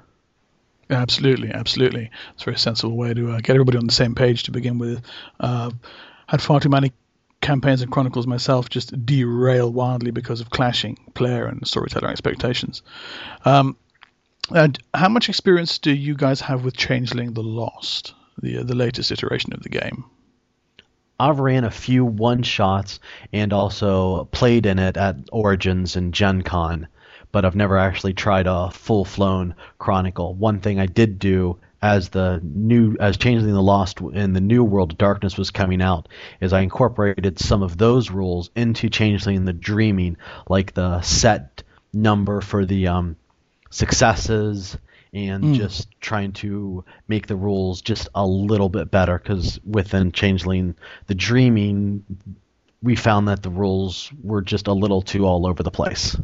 [0.89, 2.11] Absolutely, absolutely.
[2.33, 4.77] It's a very sensible way to uh, get everybody on the same page to begin
[4.77, 5.01] with.
[5.39, 5.71] Uh,
[6.27, 6.91] had far too many
[7.43, 12.81] campaigns and chronicles myself just derail wildly because of clashing player and storyteller expectations.
[13.45, 13.75] Um,
[14.49, 18.75] and how much experience do you guys have with Changeling: The Lost, the uh, the
[18.75, 20.05] latest iteration of the game?
[21.19, 22.99] I've ran a few one shots
[23.31, 26.87] and also played in it at Origins and Gen Con,
[27.31, 30.33] but I've never actually tried a full flown Chronicle.
[30.33, 34.63] One thing I did do as the new as Changeling the Lost in the New
[34.63, 36.07] World of Darkness was coming out
[36.39, 40.15] is I incorporated some of those rules into Changeling the Dreaming,
[40.47, 43.17] like the set number for the um,
[43.69, 44.77] successes
[45.13, 50.75] and just trying to make the rules just a little bit better because within Changeling
[51.07, 52.05] the Dreaming
[52.81, 56.17] we found that the rules were just a little too all over the place.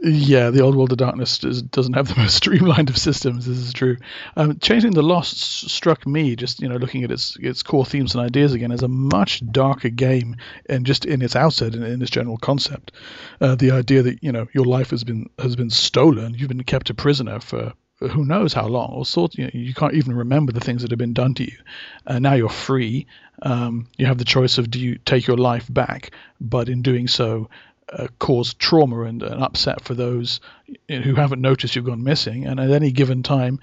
[0.00, 3.46] Yeah, the old world of darkness does, doesn't have the most streamlined of systems.
[3.46, 3.96] This is true.
[4.36, 8.14] Um, Changeling the Lost struck me just you know looking at its its core themes
[8.14, 10.36] and ideas again as a much darker game,
[10.68, 12.92] and just in its outset and in its general concept,
[13.40, 16.62] uh, the idea that you know your life has been has been stolen, you've been
[16.62, 19.36] kept a prisoner for who knows how long, all sorts.
[19.36, 21.58] You, know, you can't even remember the things that have been done to you.
[22.06, 23.06] Uh, now you're free.
[23.42, 27.08] Um, you have the choice of do you take your life back, but in doing
[27.08, 27.50] so,
[27.92, 30.40] uh, cause trauma and an upset for those
[30.88, 32.46] who haven't noticed you've gone missing.
[32.46, 33.60] And at any given time,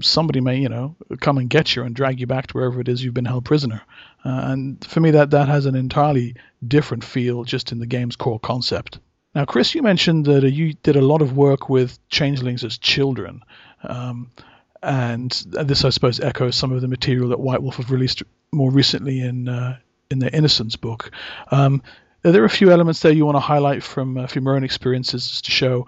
[0.00, 2.88] somebody may, you know, come and get you and drag you back to wherever it
[2.88, 3.82] is you've been held prisoner.
[4.24, 6.36] Uh, and for me, that that has an entirely
[6.66, 8.98] different feel just in the game's core concept.
[9.34, 12.78] Now, Chris, you mentioned that uh, you did a lot of work with changelings as
[12.78, 13.42] children.
[13.82, 14.30] Um,
[14.82, 18.70] and this, I suppose, echoes some of the material that White Wolf have released more
[18.70, 19.78] recently in uh,
[20.10, 21.10] in their Innocence book.
[21.50, 21.82] Um,
[22.24, 24.64] are there a few elements there you want to highlight from uh, from your own
[24.64, 25.86] experiences to show,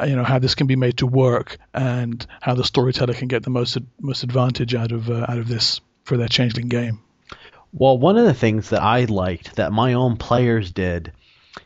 [0.00, 3.28] uh, you know, how this can be made to work and how the storyteller can
[3.28, 7.00] get the most most advantage out of uh, out of this for their changeling game?
[7.72, 11.12] Well, one of the things that I liked that my own players did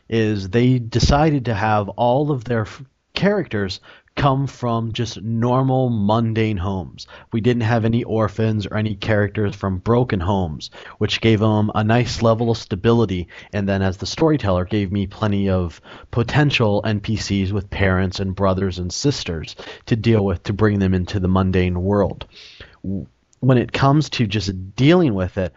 [0.09, 2.83] is they decided to have all of their f-
[3.13, 3.79] characters
[4.15, 7.07] come from just normal mundane homes.
[7.31, 11.83] We didn't have any orphans or any characters from broken homes, which gave them a
[11.83, 15.81] nice level of stability and then as the storyteller gave me plenty of
[16.11, 19.55] potential NPCs with parents and brothers and sisters
[19.85, 22.25] to deal with to bring them into the mundane world.
[22.83, 25.53] When it comes to just dealing with it,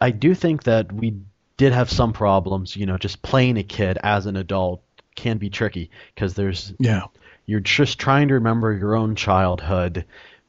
[0.00, 1.16] I do think that we
[1.56, 2.76] did have some problems.
[2.76, 4.82] You know, just playing a kid as an adult
[5.14, 7.04] can be tricky because there's Yeah.
[7.46, 10.04] You're just trying to remember your own childhood,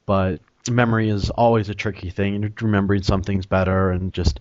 [0.05, 2.35] but memory is always a tricky thing.
[2.35, 4.39] And remembering something's better, and just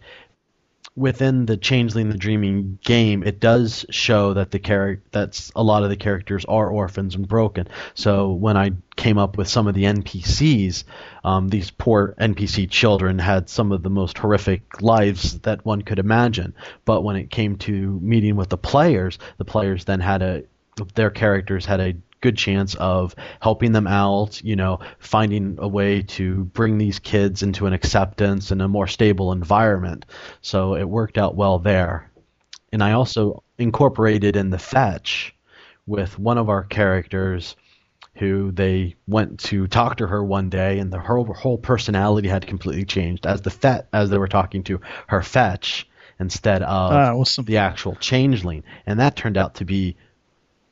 [0.97, 5.83] within the Changeling the Dreaming game, it does show that the character that's a lot
[5.83, 7.69] of the characters are orphans and broken.
[7.95, 10.85] So when I came up with some of the NPCs,
[11.23, 15.99] um, these poor NPC children had some of the most horrific lives that one could
[15.99, 16.55] imagine.
[16.87, 20.45] But when it came to meeting with the players, the players then had a
[20.95, 26.03] their characters had a good chance of helping them out, you know, finding a way
[26.03, 30.07] to bring these kids into an acceptance and a more stable environment.
[30.41, 32.11] So it worked out well there.
[32.73, 35.35] And I also incorporated in the fetch
[35.87, 37.57] with one of our characters
[38.17, 42.47] who they went to talk to her one day and the her whole personality had
[42.47, 45.87] completely changed as the fet as they were talking to her fetch
[46.19, 47.45] instead of Ah, awesome.
[47.45, 49.97] the actual changeling and that turned out to be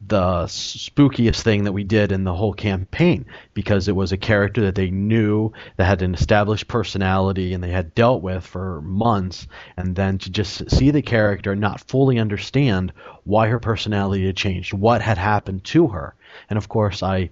[0.06, 4.62] the spookiest thing that we did in the whole campaign because it was a character
[4.62, 9.46] that they knew that had an established personality and they had dealt with for months
[9.76, 12.92] and then to just see the character and not fully understand
[13.24, 16.14] why her personality had changed what had happened to her
[16.50, 17.30] and of course i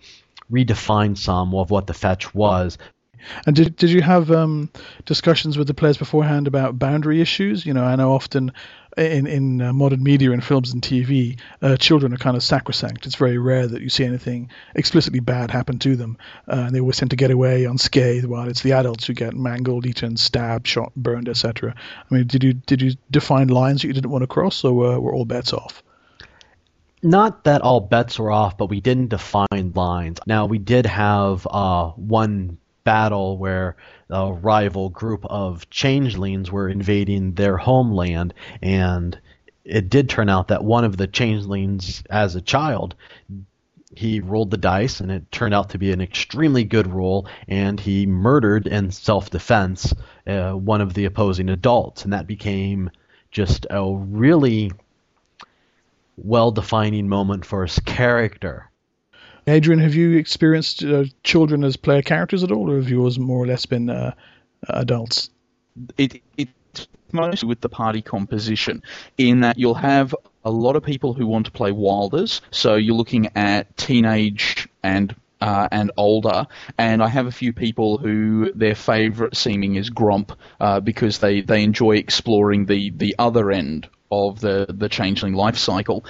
[0.50, 2.78] redefined some of what the fetch was
[3.46, 4.70] And did did you have um,
[5.04, 7.64] discussions with the players beforehand about boundary issues?
[7.64, 8.52] You know, I know often
[8.96, 13.06] in in uh, modern media and films and TV, uh, children are kind of sacrosanct.
[13.06, 16.18] It's very rare that you see anything explicitly bad happen to them,
[16.48, 18.26] uh, and they always tend to get away unscathed.
[18.26, 21.74] While it's the adults who get mangled, eaten, stabbed, shot, burned, etc.
[22.10, 24.72] I mean, did you did you define lines that you didn't want to cross, or
[25.00, 25.82] were all bets off?
[27.02, 30.20] not that all bets were off, but we didn't define lines.
[30.26, 33.76] Now we did have uh, one battle where
[34.12, 39.18] a rival group of changelings were invading their homeland, and
[39.64, 42.94] it did turn out that one of the changelings, as a child,
[43.94, 47.78] he rolled the dice, and it turned out to be an extremely good roll, and
[47.78, 49.94] he murdered in self-defense
[50.26, 52.90] uh, one of the opposing adults, and that became
[53.30, 54.70] just a really
[56.16, 58.70] well-defining moment for his character.
[59.46, 63.42] Adrian, have you experienced uh, children as player characters at all, or have yours more
[63.42, 64.12] or less been uh,
[64.68, 65.30] adults?
[65.96, 68.82] it, it's mostly with the party composition
[69.18, 70.14] in that you'll have
[70.44, 75.14] a lot of people who want to play wilders so you're looking at teenage and
[75.42, 76.46] uh, and older,
[76.78, 81.42] and I have a few people who their favourite seeming is grump uh, because they,
[81.42, 86.04] they enjoy exploring the, the other end of the, the changeling life cycle.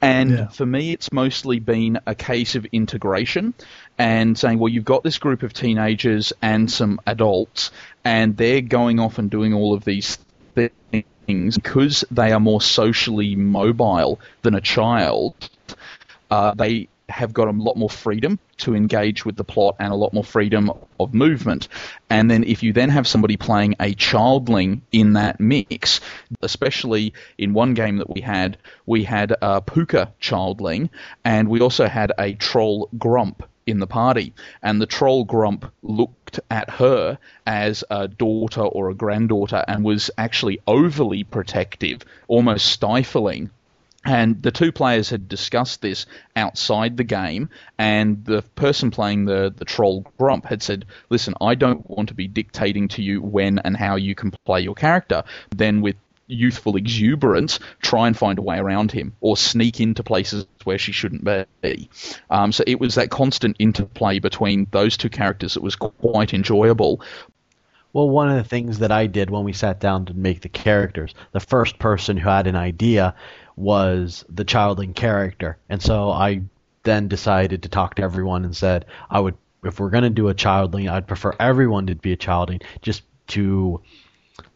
[0.00, 0.48] And Yeah.
[0.48, 3.52] for me, it's mostly been a case of integration
[3.98, 7.70] and saying, well, you've got this group of teenagers and some adults,
[8.04, 10.18] and they're going off and doing all of these
[11.26, 15.34] things because they are more socially mobile than a child.
[16.30, 19.96] Uh, they have got a lot more freedom to engage with the plot and a
[19.96, 21.68] lot more freedom of movement.
[22.10, 26.00] And then if you then have somebody playing a childling in that mix,
[26.42, 30.90] especially in one game that we had, we had a Pooka childling
[31.24, 34.34] and we also had a troll grump in the party.
[34.62, 40.10] And the troll grump looked at her as a daughter or a granddaughter and was
[40.18, 43.50] actually overly protective, almost stifling
[44.08, 49.52] and the two players had discussed this outside the game, and the person playing the,
[49.54, 53.58] the troll grump had said, Listen, I don't want to be dictating to you when
[53.58, 55.24] and how you can play your character.
[55.54, 55.96] Then, with
[56.26, 60.92] youthful exuberance, try and find a way around him or sneak into places where she
[60.92, 61.28] shouldn't
[61.60, 61.90] be.
[62.30, 67.02] Um, so it was that constant interplay between those two characters that was quite enjoyable.
[67.92, 70.50] Well, one of the things that I did when we sat down to make the
[70.50, 73.14] characters, the first person who had an idea
[73.58, 75.58] was the childling character.
[75.68, 76.42] And so I
[76.84, 80.28] then decided to talk to everyone and said, I would, if we're going to do
[80.28, 83.82] a childling, I'd prefer everyone to be a childling just to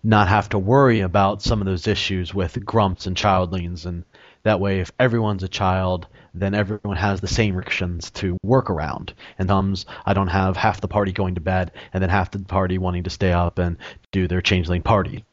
[0.05, 3.87] not have to worry about some of those issues with grumps and childlings.
[3.87, 4.05] And
[4.45, 9.13] that way, if everyone's a child, then everyone has the same restrictions to work around.
[9.39, 12.39] And thumbs, I don't have half the party going to bed and then half the
[12.39, 13.77] party wanting to stay up and
[14.13, 15.25] do their changeling party.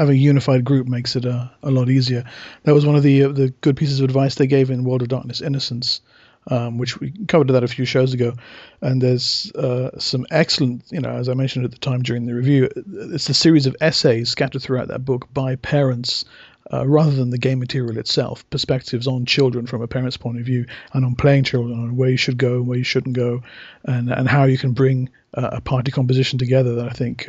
[0.00, 2.24] Having a unified group makes it uh, a lot easier.
[2.64, 5.02] That was one of the uh, the good pieces of advice they gave in World
[5.02, 6.00] of Darkness Innocence,
[6.46, 8.32] um, which we covered that a few shows ago.
[8.80, 12.34] And there's uh, some excellent, you know, as I mentioned at the time during the
[12.34, 12.70] review,
[13.14, 16.24] it's a series of essays scattered throughout that book by parents.
[16.72, 20.46] Uh, rather than the game material itself, perspectives on children from a parent's point of
[20.46, 23.42] view, and on playing children, on where you should go and where you shouldn't go,
[23.82, 26.76] and and how you can bring uh, a party composition together.
[26.76, 27.28] That I think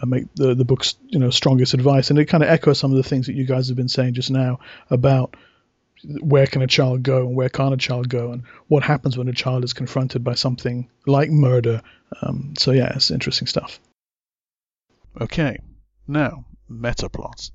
[0.00, 2.90] uh, make the the book's you know strongest advice, and it kind of echoes some
[2.90, 4.58] of the things that you guys have been saying just now
[4.90, 5.36] about
[6.20, 9.28] where can a child go and where can't a child go, and what happens when
[9.28, 11.82] a child is confronted by something like murder.
[12.20, 13.80] Um, so yeah, it's interesting stuff.
[15.20, 15.58] Okay,
[16.08, 17.52] now, meta plots.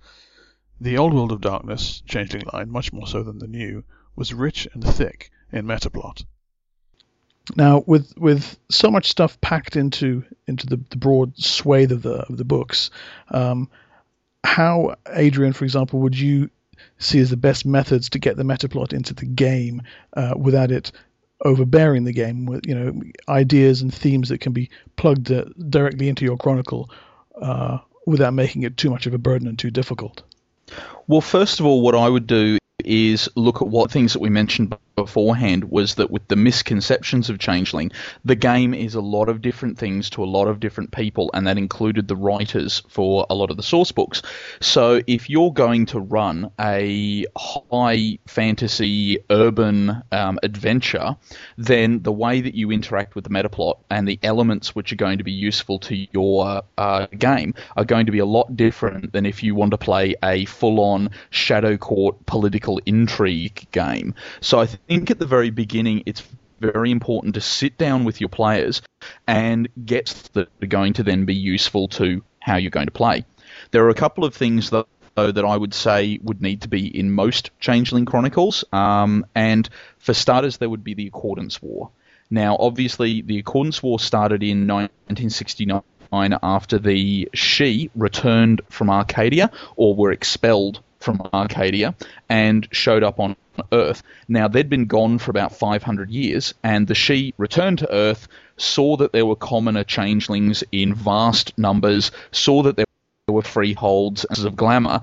[0.80, 3.84] The old World of Darkness, Changeling Line, much more so than the new,
[4.16, 6.24] was rich and thick in meta plot.
[7.56, 12.26] Now, with with so much stuff packed into into the, the broad swathe of the
[12.30, 12.92] of the books,
[13.30, 13.70] um,
[14.44, 16.50] how Adrian, for example, would you
[17.00, 19.82] see as the best methods to get the metaplot into the game
[20.16, 20.92] uh, without it
[21.46, 26.10] overbearing the game with you know ideas and themes that can be plugged uh, directly
[26.10, 26.90] into your chronicle
[27.42, 30.24] uh, without making it too much of a burden and too difficult.
[31.10, 34.30] Well, first of all, what I would do is look at what things that we
[34.30, 37.92] mentioned beforehand was that with the misconceptions of Changeling,
[38.26, 41.46] the game is a lot of different things to a lot of different people, and
[41.48, 44.22] that included the writers for a lot of the source books.
[44.60, 51.16] So if you're going to run a high fantasy urban um, adventure,
[51.58, 55.20] then the way that you interact with the metaplot and the elements which are going
[55.20, 59.26] to be useful to your uh, game are going to be a lot different than
[59.26, 60.46] if you want to play a
[60.98, 64.14] full-on Shadow Court political intrigue game.
[64.42, 66.24] So I think at the very beginning, it's
[66.60, 68.82] very important to sit down with your players
[69.28, 73.26] and get that are going to then be useful to how you're going to play.
[73.72, 76.88] There are a couple of things though that I would say would need to be
[76.88, 78.64] in most Changeling Chronicles.
[78.72, 79.68] Um, and
[79.98, 81.90] for starters, there would be the Accordance War.
[82.30, 85.82] Now, obviously, the Accordance War started in 1969
[86.12, 91.96] after the Sidhe returned from Arcadia or were expelled from Arcadia
[92.30, 93.36] and showed up on
[93.72, 94.04] Earth.
[94.28, 98.28] Now, they'd been gone for about 500 years, and the Sidhe returned to Earth,
[98.58, 102.86] saw that there were commoner changelings in vast numbers, saw that there
[103.28, 105.02] were freeholds of glamour,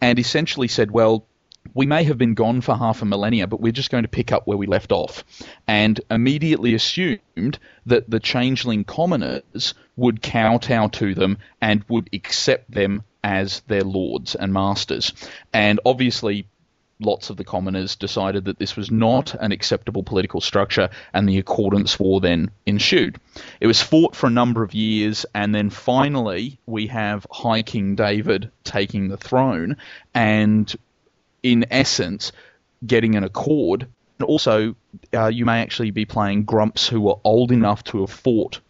[0.00, 1.26] and essentially said, well,
[1.74, 4.32] we may have been gone for half a millennia, but we're just going to pick
[4.32, 5.24] up where we left off.
[5.66, 13.04] And immediately assumed that the changeling commoners would kowtow to them and would accept them
[13.24, 15.12] as their lords and masters.
[15.52, 16.46] And obviously,
[17.00, 21.38] lots of the commoners decided that this was not an acceptable political structure, and the
[21.38, 23.18] Accordance War then ensued.
[23.60, 27.94] It was fought for a number of years, and then finally we have High King
[27.94, 29.76] David taking the throne,
[30.14, 30.74] and
[31.42, 32.32] in essence,
[32.86, 33.86] getting an accord.
[34.18, 34.76] And also,
[35.12, 38.60] uh, you may actually be playing grumps who were old enough to have fought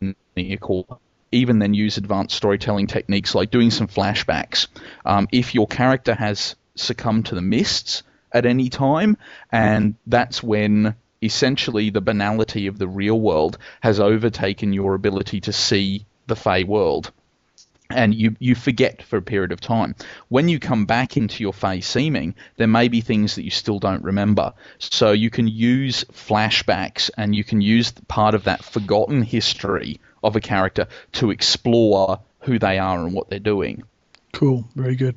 [0.00, 0.86] in the accord
[1.32, 4.66] even then use advanced storytelling techniques like doing some flashbacks.
[5.04, 8.02] Um, if your character has succumbed to the mists
[8.32, 9.16] at any time,
[9.52, 15.52] and that's when essentially the banality of the real world has overtaken your ability to
[15.52, 17.12] see the Fae world.
[17.90, 19.96] And you, you forget for a period of time.
[20.28, 23.80] When you come back into your Fae seeming, there may be things that you still
[23.80, 24.52] don't remember.
[24.78, 30.36] So you can use flashbacks and you can use part of that forgotten history of
[30.36, 33.82] a character to explore who they are and what they're doing.
[34.32, 35.16] Cool, very good.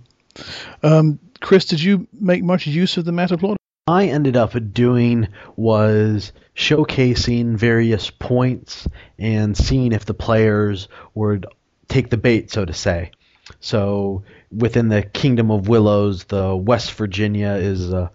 [0.82, 3.58] Um, Chris, did you make much use of the meta plot?
[3.86, 5.28] I ended up doing
[5.58, 8.88] was showcasing various points
[9.20, 11.46] and seeing if the players would
[11.90, 13.12] take the bait, so to say.
[13.60, 18.12] So within the Kingdom of Willows, the West Virginia is a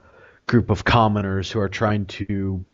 [0.47, 2.65] group of commoners who are trying to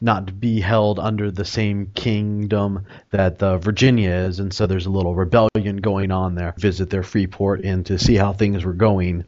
[0.00, 4.90] not be held under the same kingdom that the Virginia is, and so there's a
[4.90, 6.54] little rebellion going on there.
[6.58, 9.24] Visit their free port and to see how things were going,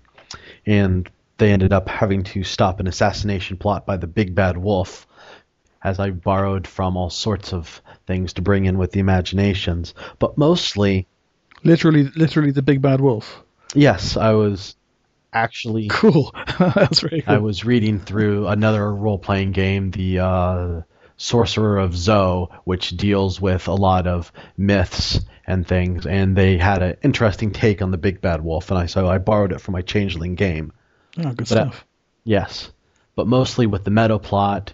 [0.66, 5.06] and they ended up having to stop an assassination plot by the Big Bad Wolf.
[5.84, 10.38] As I borrowed from all sorts of things to bring in with the imaginations, but
[10.38, 11.08] mostly,
[11.64, 13.42] literally, literally the Big Bad Wolf.
[13.74, 14.76] Yes, I was
[15.32, 16.34] actually cool.
[16.58, 17.34] That's very cool.
[17.34, 20.80] I was reading through another role playing game, the uh,
[21.16, 26.82] Sorcerer of Zo, which deals with a lot of myths and things, and they had
[26.82, 29.72] an interesting take on the Big Bad Wolf, and I so I borrowed it for
[29.72, 30.72] my Changeling game.
[31.18, 31.80] Oh, good But, stuff.
[31.80, 31.84] uh,
[32.24, 32.70] yes,
[33.16, 34.72] but mostly with the meta plot,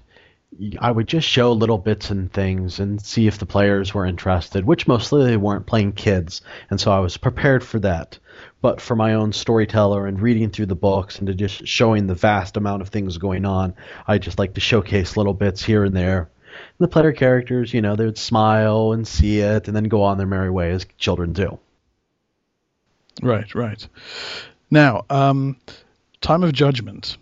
[0.80, 4.64] I would just show little bits and things and see if the players were interested,
[4.64, 6.40] which mostly they weren't playing kids,
[6.70, 8.18] and so I was prepared for that.
[8.61, 12.14] But for my own storyteller and reading through the books and to just showing the
[12.14, 13.74] vast amount of things going on,
[14.07, 16.30] I just like to showcase little bits here and there.
[16.78, 20.03] And the player characters, you know, they would smile and see it and then go
[20.03, 21.59] on their merry way as children do.
[23.22, 23.86] Right, right.
[24.70, 25.57] Now, um,
[26.20, 27.16] Time of Judgment.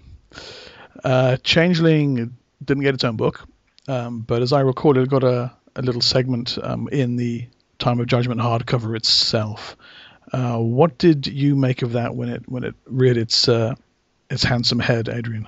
[1.05, 3.47] Uh, Changeling didn't get its own book,
[3.89, 7.47] um, but as I recall, it got a, a little segment um, in the
[7.79, 9.77] Time of Judgment hardcover itself.
[10.33, 13.75] Uh, what did you make of that when it when it reared its uh,
[14.31, 15.47] its handsome head, Adrian?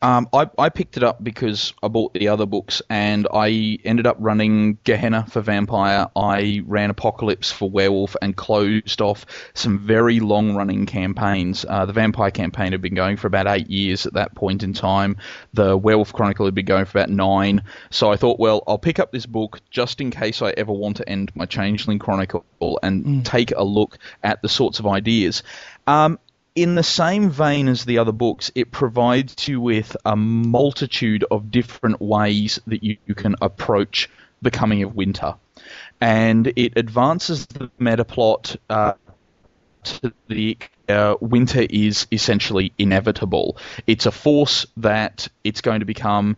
[0.00, 4.06] Um, I, I picked it up because I bought the other books and I ended
[4.06, 6.06] up running Gehenna for Vampire.
[6.14, 11.64] I ran Apocalypse for Werewolf and closed off some very long running campaigns.
[11.68, 14.72] Uh, the Vampire campaign had been going for about eight years at that point in
[14.72, 15.16] time.
[15.54, 17.64] The Werewolf Chronicle had been going for about nine.
[17.90, 20.98] So I thought, well, I'll pick up this book just in case I ever want
[20.98, 22.44] to end my Changeling Chronicle
[22.82, 25.42] and take a look at the sorts of ideas.
[25.88, 26.20] Um,
[26.54, 31.50] in the same vein as the other books, it provides you with a multitude of
[31.50, 34.08] different ways that you, you can approach
[34.42, 35.34] the coming of winter.
[36.00, 38.94] And it advances the meta plot uh,
[39.84, 40.56] to the
[40.88, 43.56] uh, winter is essentially inevitable.
[43.86, 46.36] It's a force that it's going to become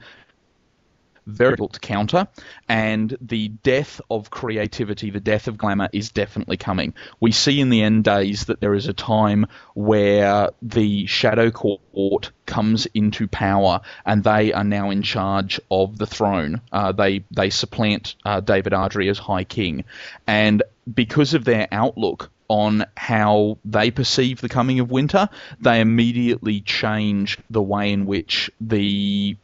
[1.26, 2.28] very difficult to counter,
[2.68, 6.94] and the death of creativity, the death of glamour, is definitely coming.
[7.20, 12.30] We see in the end days that there is a time where the Shadow Court
[12.46, 16.60] comes into power, and they are now in charge of the throne.
[16.72, 19.84] Uh, they they supplant uh, David Ardry as High King,
[20.26, 20.62] and
[20.92, 25.28] because of their outlook on how they perceive the coming of winter,
[25.60, 29.36] they immediately change the way in which the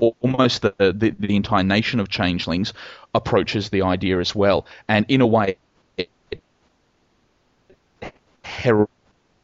[0.00, 2.72] almost the, the, the entire nation of changelings
[3.14, 5.56] approaches the idea as well, and in a way,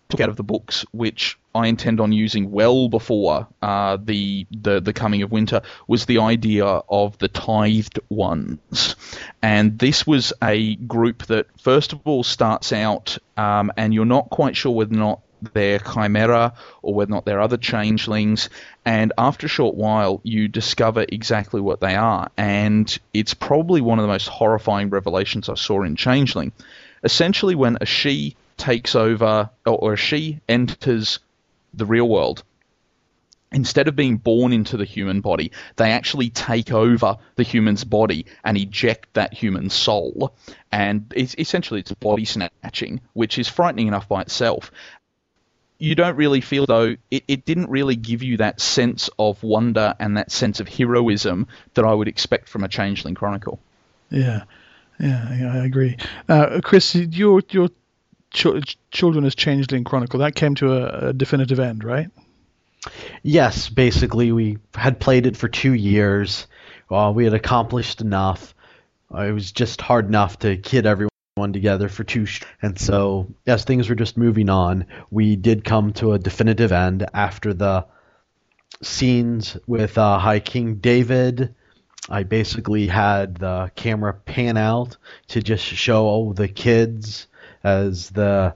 [0.09, 4.81] took out of the books, which I intend on using well before uh, the, the
[4.81, 8.97] the coming of winter, was the idea of the tithed ones,
[9.43, 14.31] and this was a group that first of all starts out, um, and you're not
[14.31, 15.21] quite sure whether or not
[15.53, 18.49] they're chimera or whether or not they're other changelings.
[18.85, 22.31] And after a short while, you discover exactly what they are.
[22.37, 26.53] And it's probably one of the most horrifying revelations I saw in Changeling.
[27.05, 31.19] Essentially, when a sidhe takes over, or a sidhe enters
[31.75, 32.43] the real world,
[33.53, 38.27] instead of being born into the human body, they actually take over the human's body
[38.45, 40.35] and eject that human soul.
[40.73, 44.73] And it's, essentially, it's body snatching, which is frightening enough by itself
[45.79, 49.95] you don't really feel though it, it didn't really give you that sense of wonder
[49.99, 53.61] and that sense of heroism that I would expect from a Changeling Chronicle.
[54.11, 54.45] Yeah,
[54.99, 55.97] yeah, yeah I agree.
[56.29, 57.69] Uh, Chris, your your
[58.31, 62.09] ch- Children as Changeling Chronicle that came to a, a definitive end, right?
[63.23, 66.47] Yes, basically we had played it for two years.
[66.91, 68.55] Uh, we had accomplished enough.
[69.13, 72.25] Uh, it was just hard enough to kid everyone one together for two.
[72.25, 76.73] Sh- and so, as things were just moving on, we did come to a definitive
[76.73, 77.85] end after the
[78.83, 81.55] scenes with uh, High King David.
[82.09, 84.97] I basically had the camera pan out
[85.29, 87.27] to just show all the kids
[87.63, 88.55] as the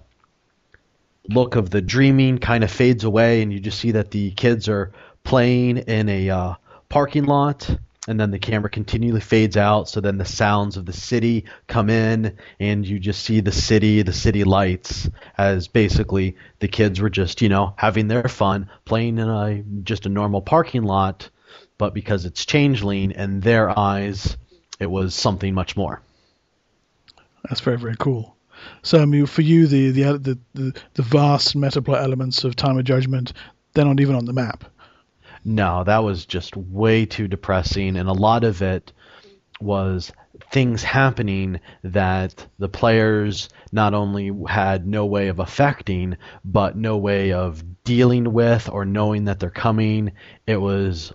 [1.29, 4.71] look of the dreaming kind of fades away, and you just see that the kids
[4.71, 6.55] are playing in a uh,
[6.89, 7.77] parking lot
[8.11, 9.89] and then the camera continually fades out.
[9.89, 14.03] So then the sounds of the city come in and you just see the city
[14.03, 15.09] the city lights
[15.39, 20.07] as basically the kids were just you know having their fun playing in a just
[20.07, 21.31] a normal parking lot
[21.79, 24.37] but because it's changeling in their eyes
[24.81, 26.03] it was something much more.
[27.49, 28.37] That's very very cool.
[28.83, 32.85] So I mean, for you, the the the the, vast metaplot elements of Time of
[32.85, 33.33] Judgment,
[33.73, 34.65] they're not even on the map.
[35.45, 38.93] No, that was just way too depressing, and a lot of it
[39.61, 40.13] was
[40.51, 47.33] things happening that the players not only had no way of affecting, but no way
[47.33, 50.13] of dealing with or knowing that they're coming.
[50.47, 51.13] It was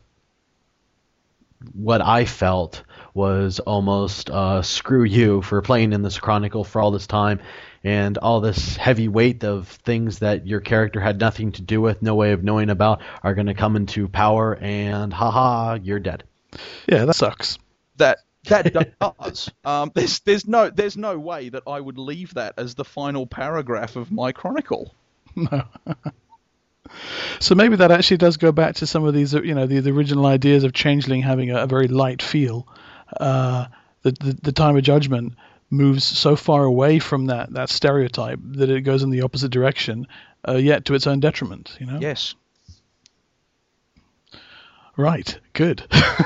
[1.73, 6.91] what I felt was almost uh, screw you for playing in this chronicle for all
[6.91, 7.39] this time
[7.85, 12.01] and all this heavy weight of things that your character had nothing to do with,
[12.01, 16.23] no way of knowing about, are going to come into power, and haha, you're dead.
[16.89, 17.59] Yeah, that sucks.
[17.97, 18.73] That that
[19.19, 19.51] does.
[19.63, 23.27] um, there's there's no there's no way that I would leave that as the final
[23.27, 24.91] paragraph of my chronicle.
[25.35, 25.63] No.
[27.39, 29.91] so maybe that actually does go back to some of these, you know, the, the
[29.91, 32.67] original ideas of Changeling having a, a very light feel.
[33.19, 33.67] Uh,
[34.01, 35.33] the, the, the time of judgment
[35.69, 40.07] moves so far away from that that stereotype that it goes in the opposite direction,
[40.47, 41.75] uh, yet to its own detriment.
[41.79, 41.99] You know.
[41.99, 42.35] Yes.
[44.97, 45.37] Right.
[45.53, 45.83] Good.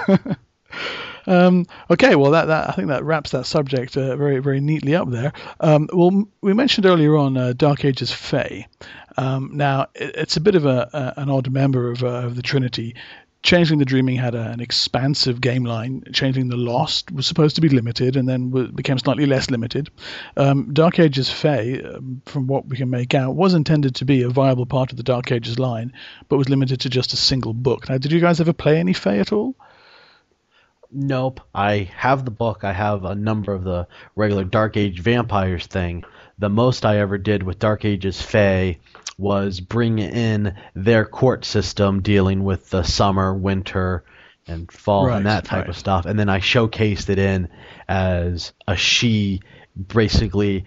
[1.27, 2.15] um, okay.
[2.15, 5.33] Well, that, that I think that wraps that subject uh, very very neatly up there.
[5.59, 8.67] Um, well, we mentioned earlier on uh, Dark Ages Fae.
[9.17, 12.35] Um, now, it, it's a bit of a, a an odd member of, uh, of
[12.35, 12.95] the Trinity.
[13.41, 16.03] Changeling the Dreaming had a, an expansive game line.
[16.11, 19.89] Changeling the Lost was supposed to be limited and then w- became slightly less limited.
[20.35, 24.23] Um, Dark Ages Fae, um, from what we can make out, was intended to be
[24.23, 25.93] a viable part of the Dark Ages line,
[26.27, 27.89] but was limited to just a single book.
[27.89, 29.55] Now, did you guys ever play any Fae at all?
[30.91, 31.39] Nope.
[31.53, 32.63] I have the book.
[32.63, 36.03] I have a number of the regular Dark Age vampires thing.
[36.39, 38.79] The most I ever did with Dark Ages Fae
[39.19, 44.03] was bring in their court system dealing with the summer, winter,
[44.47, 45.69] and fall Right, and that type right.
[45.69, 46.05] of stuff.
[46.05, 47.49] And then I showcased it in
[47.87, 49.41] as a sidhe
[49.87, 50.65] basically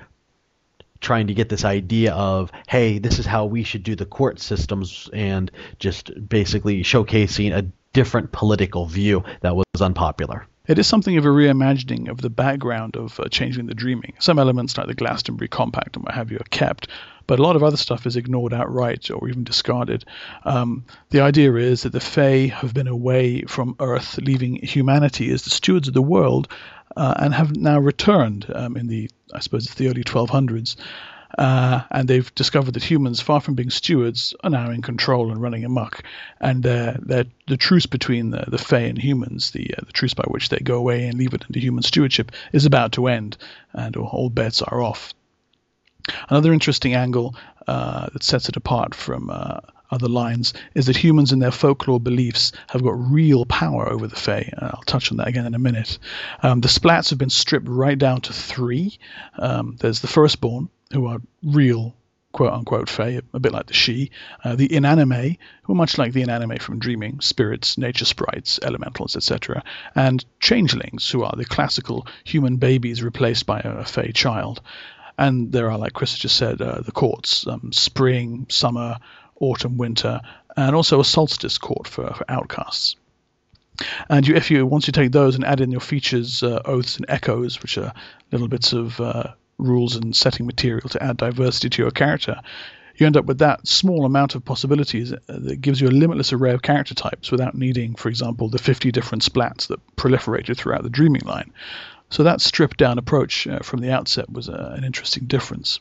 [1.01, 4.39] trying to get this idea of, hey, this is how we should do the court
[4.39, 10.47] systems and just basically showcasing a different political view that was unpopular.
[10.69, 14.15] It is something of a reimagining of the background of uh, Changeling the Dreaming.
[14.21, 16.87] Some elements like the Glastonbury Compact and what have you are kept,
[17.27, 20.05] but a lot of other stuff is ignored outright or even discarded.
[20.45, 25.43] Um, the idea is that the Fae have been away from Earth, leaving humanity as
[25.43, 26.49] the stewards of the world,
[26.97, 30.77] uh, and have now returned um, in the, I suppose, it's the early 1200s.
[31.39, 35.41] Uh, and they've discovered that humans, far from being stewards, are now in control and
[35.41, 36.03] running amok.
[36.41, 40.25] And uh, the truce between the, the Fae and humans, the uh, the truce by
[40.25, 43.39] which they go away and leave it into human stewardship, is about to end,
[43.73, 45.14] and all bets are off.
[46.29, 47.35] Another interesting angle
[47.67, 52.01] uh, that sets it apart from uh, other lines is that humans and their folklore
[52.01, 54.53] beliefs have got real power over the Fae.
[54.59, 55.99] I'll touch on that again in a minute.
[56.43, 58.99] Um, the splats have been stripped right down to three.
[59.39, 61.95] Um, there's the firstborn, who are real
[62.33, 64.11] quote unquote Fae, a bit like the sidhe,
[64.43, 69.17] uh, the inanimate, who are much like the inanimate from Dreaming, spirits, nature sprites, elementals,
[69.17, 69.63] etc.,
[69.95, 74.63] and changelings, who are the classical human babies replaced by a, a Fae child.
[75.23, 78.99] And there are, like Chris just said, uh, the courts um, spring, summer,
[79.39, 80.20] autumn, winter,
[80.57, 82.97] and also a solstice court for, for outcasts.
[84.11, 86.97] And you, if you once you take those and add in your features, uh, oaths,
[86.97, 87.93] and echoes, which are
[88.33, 92.41] little bits of uh, rules and setting material to add diversity to your character,
[92.97, 96.53] you end up with that small amount of possibilities that gives you a limitless array
[96.53, 100.91] of character types without needing, for example, the 50 different splats that proliferated throughout the
[100.91, 101.53] Dreaming line.
[102.13, 105.81] So that stripped down approach uh, from the outset was uh, an interesting difference.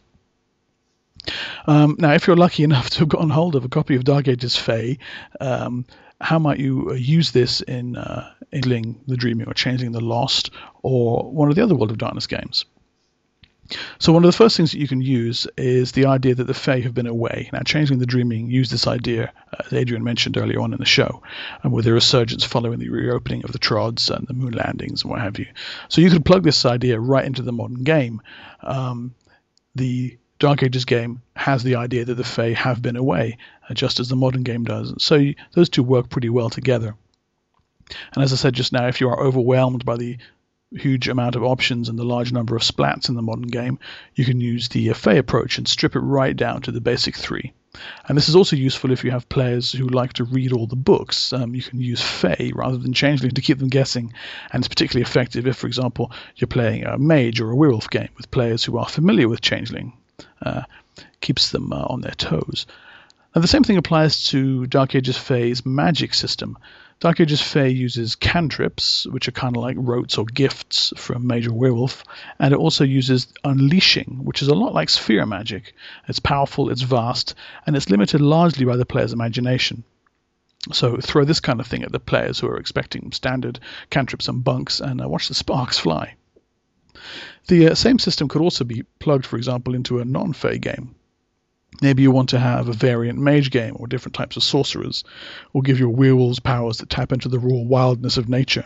[1.67, 4.29] Um, now, if you're lucky enough to have gotten hold of a copy of Dark
[4.29, 4.97] Ages Fae,
[5.41, 5.85] um,
[6.21, 10.51] how might you uh, use this in uh, the Dreaming or Changeling the Lost
[10.83, 12.63] or one of the other World of Darkness games?
[13.99, 16.53] So one of the first things that you can use is the idea that the
[16.53, 17.49] Fae have been away.
[17.53, 21.21] Now, Changeling the Dreaming used this idea, as Adrian mentioned earlier on in the show,
[21.63, 25.11] and with the resurgence following the reopening of the Trods and the moon landings and
[25.11, 25.47] what have you.
[25.89, 28.21] So you could plug this idea right into the modern game.
[28.61, 29.15] Um,
[29.75, 33.37] the Dark Ages game has the idea that the Fae have been away,
[33.69, 34.93] uh, just as the modern game does.
[34.97, 36.95] So you, those two work pretty well together.
[38.13, 40.17] And as I said just now, if you are overwhelmed by the
[40.73, 43.79] huge amount of options and the large number of splats in the modern game,
[44.15, 47.53] you can use the Fae approach and strip it right down to the basic three.
[48.07, 50.75] And this is also useful if you have players who like to read all the
[50.75, 51.31] books.
[51.31, 54.13] Um, you can use Fae rather than Changeling to keep them guessing,
[54.51, 58.09] and it's particularly effective if, for example, you're playing a mage or a werewolf game
[58.17, 59.93] with players who are familiar with Changeling.
[60.41, 60.63] Uh,
[61.21, 62.65] keeps them uh, on their toes.
[63.33, 66.57] Now, the same thing applies to Dark Ages Fae's magic system.
[67.01, 71.47] Dark Ages Fae uses cantrips, which are kind of like rotes or gifts from Mage
[71.47, 72.03] or Werewolf,
[72.37, 75.73] and it also uses unleashing, which is a lot like sphere magic.
[76.07, 77.33] It's powerful, it's vast,
[77.65, 79.83] and it's limited largely by the player's imagination.
[80.71, 84.43] So throw this kind of thing at the players who are expecting standard cantrips and
[84.43, 86.13] bunks, and uh, watch the sparks fly.
[87.47, 90.93] The uh, same system could also be plugged, for example, into a non-Fae game.
[91.81, 95.03] Maybe you want to have a variant mage game or different types of sorcerers,
[95.53, 98.65] or give your werewolves powers that tap into the raw wildness of nature.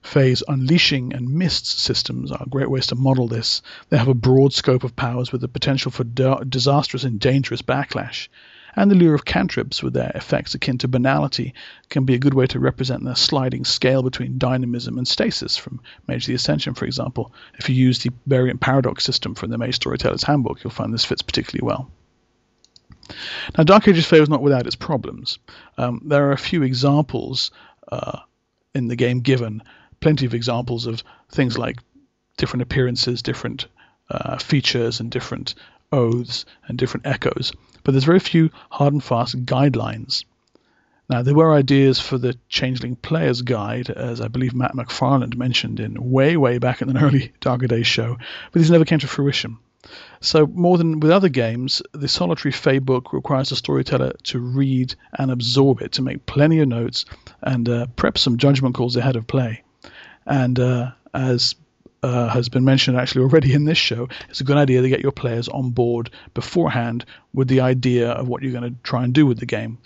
[0.00, 3.60] Fae's unleashing and mists systems are great ways to model this.
[3.90, 7.62] They have a broad scope of powers with the potential for da- disastrous and dangerous
[7.62, 8.28] backlash.
[8.74, 11.52] And the lure of cantrips, with their effects akin to banality,
[11.90, 15.80] can be a good way to represent the sliding scale between dynamism and stasis from
[16.06, 17.32] Mage the Ascension, for example.
[17.58, 21.04] If you use the variant paradox system from the Mage Storyteller's Handbook, you'll find this
[21.04, 21.90] fits particularly well.
[23.56, 25.38] Now, Dark Ages Fae was not without its problems.
[25.76, 27.50] Um, there are a few examples
[27.90, 28.20] uh,
[28.74, 29.62] in the game given,
[30.00, 31.78] plenty of examples of things like
[32.36, 33.66] different appearances, different
[34.10, 35.54] uh, features, and different
[35.92, 37.52] oaths and different echoes.
[37.84, 40.24] But there's very few hard and fast guidelines.
[41.10, 45.80] Now, there were ideas for the Changeling Player's Guide, as I believe Matt McFarland mentioned
[45.80, 48.18] in way, way back in an early Darker Days show,
[48.52, 49.58] but these never came to fruition.
[50.20, 54.94] So, more than with other games, the solitary Fae book requires the storyteller to read
[55.16, 57.04] and absorb it, to make plenty of notes
[57.40, 59.62] and uh, prep some judgment calls ahead of play.
[60.26, 61.54] And uh, as
[62.02, 65.00] uh, has been mentioned actually already in this show, it's a good idea to get
[65.00, 69.14] your players on board beforehand with the idea of what you're going to try and
[69.14, 69.78] do with the game.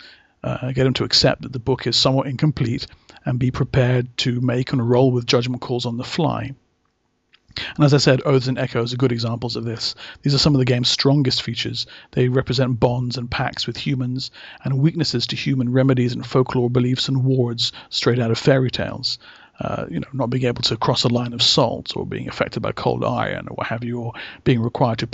[0.43, 2.87] Uh, get them to accept that the book is somewhat incomplete
[3.23, 6.53] and be prepared to make and roll with judgment calls on the fly.
[7.75, 9.95] And as I said, Oaths and Echoes are good examples of this.
[10.21, 11.85] These are some of the game's strongest features.
[12.11, 14.31] They represent bonds and pacts with humans,
[14.63, 19.19] and weaknesses to human remedies and folklore beliefs and wards straight out of fairy tales.
[19.59, 22.61] Uh, you know, not being able to cross a line of salt, or being affected
[22.61, 25.07] by cold iron, or what have you, or being required to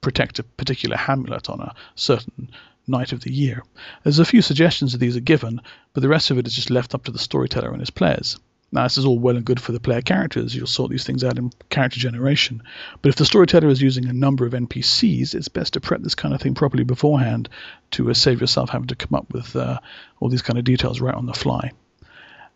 [0.00, 2.50] protect a particular hamlet on a certain
[2.86, 3.62] night of the year.
[4.04, 5.60] There's a few suggestions of these are given,
[5.92, 8.38] but the rest of it is just left up to the storyteller and his players.
[8.72, 10.54] Now, this is all well and good for the player characters.
[10.54, 12.62] You'll sort these things out in character generation.
[13.02, 16.14] But if the storyteller is using a number of NPCs, it's best to prep this
[16.14, 17.48] kind of thing properly beforehand
[17.92, 19.80] to uh, save yourself having to come up with uh,
[20.20, 21.72] all these kind of details right on the fly.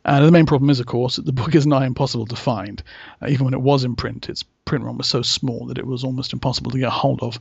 [0.05, 2.83] And the main problem is, of course, that the book is nigh impossible to find.
[3.21, 5.87] Uh, even when it was in print, its print run was so small that it
[5.87, 7.41] was almost impossible to get hold of.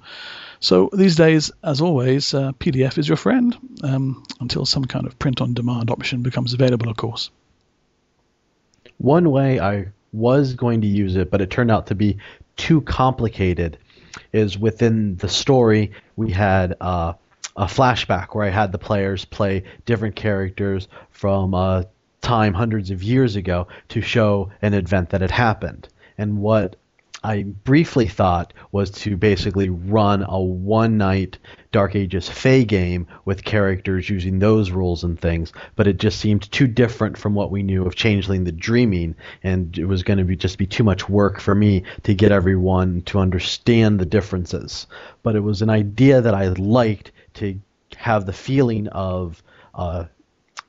[0.60, 5.20] So these days, as always, uh, PDF is your friend um, until some kind of
[5.20, 7.30] print on demand option becomes available, of course.
[8.98, 12.18] One way I was going to use it, but it turned out to be
[12.56, 13.78] too complicated,
[14.32, 17.14] is within the story we had uh,
[17.56, 21.86] a flashback where I had the players play different characters from a
[22.22, 25.88] time hundreds of years ago to show an event that had happened.
[26.18, 26.76] And what
[27.24, 31.38] I briefly thought was to basically run a one night
[31.74, 36.50] Dark Ages Fae game with characters using those rules and things, but it just seemed
[36.52, 40.24] too different from what we knew of Changeling the Dreaming, and it was going to
[40.24, 44.86] be just be too much work for me to get everyone to understand the differences.
[45.24, 47.60] But it was an idea that I liked to
[47.98, 49.42] have the feeling of
[49.74, 50.06] uh,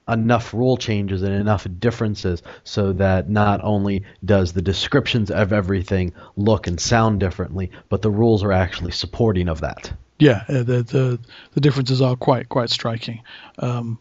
[0.09, 6.15] enough rule changes and enough differences so that not only does the descriptions of everything
[6.35, 9.93] look and sound differently, but the rules are actually supporting of that.
[10.19, 11.21] Yeah, uh, the the
[11.53, 13.23] the differences are quite quite striking.
[13.59, 13.99] Um,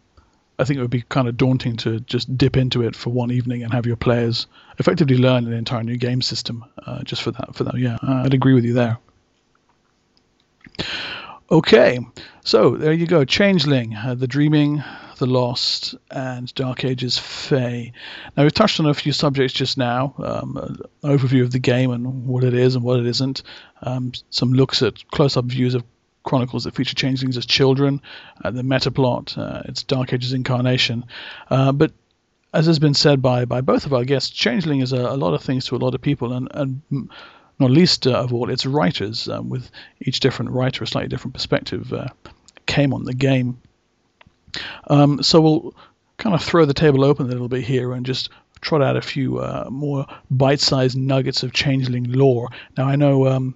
[0.59, 3.31] I think it would be kind of daunting to just dip into it for one
[3.31, 4.45] evening and have your players
[4.77, 7.55] effectively learn an entire new game system uh, just for that.
[7.55, 8.99] For that, yeah, I'd agree with you there.
[11.51, 11.99] Okay,
[12.43, 13.25] so there you go.
[13.25, 14.83] Changeling, uh, the Dreaming,
[15.17, 17.91] the Lost, and Dark Ages Fae.
[18.35, 20.15] Now we've touched on a few subjects just now.
[20.17, 23.43] Um, an overview of the game and what it is and what it isn't.
[23.81, 25.83] Um, some looks at close-up views of
[26.23, 28.01] chronicles that feature changelings as children.
[28.43, 31.05] Uh, the meta plot, uh, its Dark Ages incarnation.
[31.49, 31.91] Uh, but
[32.53, 35.33] as has been said by, by both of our guests, Changeling is a, a lot
[35.33, 37.09] of things to a lot of people, and, and
[37.59, 39.69] not least uh, of all its writers, um, with
[40.01, 42.07] each different writer a slightly different perspective, uh,
[42.65, 43.59] came on the game.
[44.87, 45.75] Um, so we'll
[46.17, 48.29] kind of throw the table open a little bit here and just
[48.61, 52.49] trot out a few uh, more bite-sized nuggets of changeling lore.
[52.77, 53.55] Now I know, um,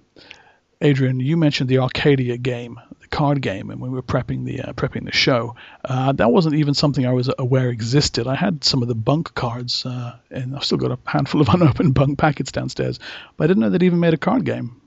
[0.80, 4.72] Adrian, you mentioned the Arcadia game, the card game, and we were prepping the uh,
[4.74, 8.28] prepping the show, uh, that wasn't even something I was aware existed.
[8.28, 11.48] I had some of the bunk cards, uh, and I've still got a handful of
[11.52, 13.00] unopened bunk packets downstairs,
[13.36, 14.80] but I didn't know they'd even made a card game.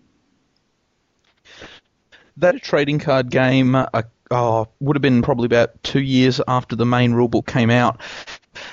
[2.38, 6.86] That trading card game uh, oh, would have been probably about two years after the
[6.86, 8.00] main rulebook came out.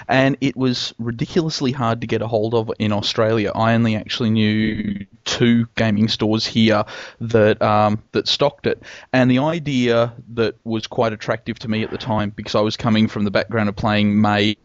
[0.08, 3.52] And it was ridiculously hard to get a hold of in Australia.
[3.54, 6.84] I only actually knew two gaming stores here
[7.20, 8.82] that um, that stocked it.
[9.12, 12.76] And the idea that was quite attractive to me at the time, because I was
[12.76, 14.56] coming from the background of playing Mage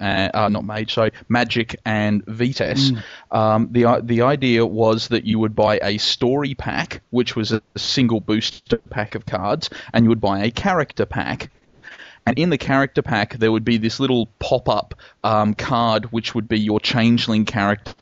[0.00, 2.92] uh, uh, not Mage, sorry, Magic and VTES.
[3.30, 3.36] Mm.
[3.36, 7.62] Um, the the idea was that you would buy a story pack, which was a
[7.76, 11.50] single booster pack of cards, and you would buy a character pack.
[12.26, 14.94] And in the character pack, there would be this little pop up
[15.24, 17.94] um, card, which would be your changeling character.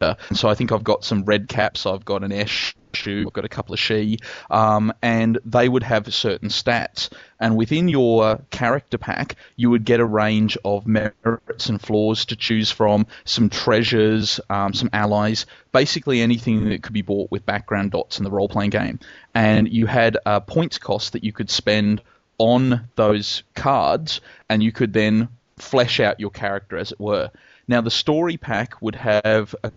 [0.00, 3.32] And so I think I've got some red caps, I've got an Esh shoe, I've
[3.32, 7.10] got a couple of Sidhe, um, and they would have certain stats.
[7.40, 12.36] And within your character pack, you would get a range of merits and flaws to
[12.36, 17.92] choose from, some treasures, um, some allies, basically anything that could be bought with background
[17.92, 19.00] dots in the role playing game.
[19.34, 22.02] And you had a points cost that you could spend
[22.38, 27.30] on those cards, and you could then flesh out your character, as it were.
[27.68, 29.72] Now, the story pack would have a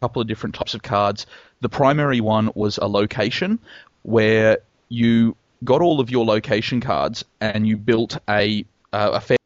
[0.00, 1.26] couple of different types of cards.
[1.60, 3.58] The primary one was a location
[4.02, 9.36] where you got all of your location cards and you built a uh, a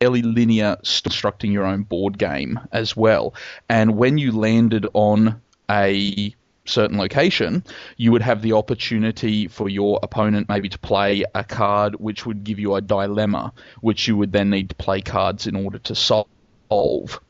[0.00, 3.34] fairly linear constructing your own board game as well.
[3.68, 7.64] And when you landed on a certain location,
[7.96, 12.44] you would have the opportunity for your opponent maybe to play a card which would
[12.44, 15.94] give you a dilemma, which you would then need to play cards in order to
[15.94, 17.20] solve.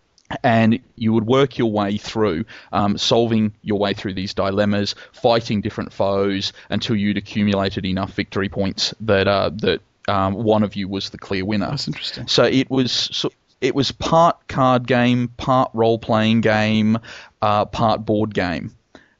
[0.42, 5.60] And you would work your way through, um, solving your way through these dilemmas, fighting
[5.60, 10.88] different foes until you'd accumulated enough victory points that uh, that um, one of you
[10.88, 11.68] was the clear winner.
[11.68, 12.26] That's interesting.
[12.26, 13.30] So it was so
[13.60, 16.98] it was part card game, part role playing game,
[17.42, 18.74] uh, part board game.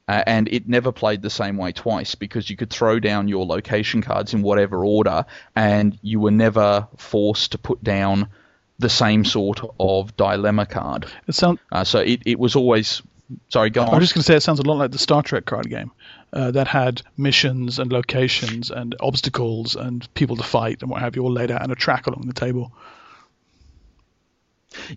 [0.07, 3.45] Uh, and it never played the same way twice because you could throw down your
[3.45, 5.25] location cards in whatever order,
[5.55, 8.27] and you were never forced to put down
[8.77, 11.05] the same sort of dilemma card.
[11.27, 11.59] It sounds.
[11.71, 13.01] Uh, so it, it was always.
[13.49, 15.45] Sorry, go I'm just going to say it sounds a lot like the Star Trek
[15.45, 15.91] card game
[16.31, 21.15] uh, that had missions and locations and obstacles and people to fight and what have
[21.15, 22.71] you all laid out and a track along the table.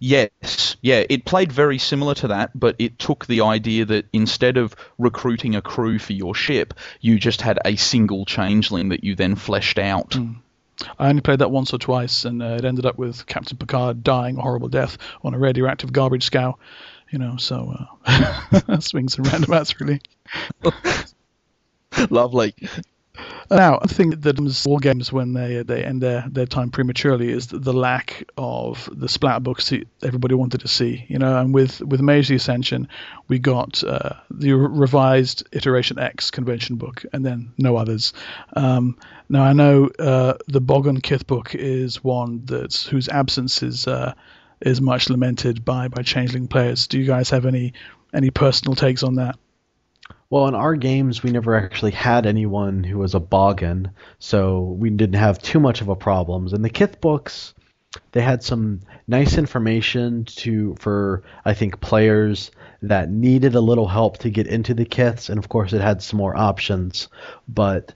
[0.00, 4.56] Yes, yeah, it played very similar to that, but it took the idea that instead
[4.56, 9.14] of recruiting a crew for your ship, you just had a single changeling that you
[9.14, 10.16] then fleshed out.
[10.98, 14.02] I only played that once or twice, and uh, it ended up with Captain Picard
[14.02, 16.58] dying a horrible death on a radioactive garbage scow.
[17.10, 17.74] You know, so
[18.06, 20.00] uh, swings and roundabouts, really.
[22.10, 22.54] Lovely.
[23.50, 27.30] Now, the thing that comes war games when they they end their, their time prematurely
[27.30, 31.04] is the, lack of the splat books that everybody wanted to see.
[31.08, 32.88] You know, and with with Mage the Ascension,
[33.28, 38.12] we got uh, the revised Iteration X convention book, and then no others.
[38.54, 38.98] Um,
[39.28, 44.14] now, I know uh, the Boggan Kith book is one that's whose absence is uh,
[44.60, 46.86] is much lamented by by changeling players.
[46.86, 47.72] Do you guys have any
[48.12, 49.38] any personal takes on that?
[50.30, 54.90] Well, in our games, we never actually had anyone who was a Boggan, so we
[54.90, 56.48] didn't have too much of a problem.
[56.52, 57.54] In the Kith books,
[58.12, 62.50] they had some nice information to for I think players
[62.82, 66.02] that needed a little help to get into the Kiths, and of course, it had
[66.02, 67.08] some more options.
[67.48, 67.94] But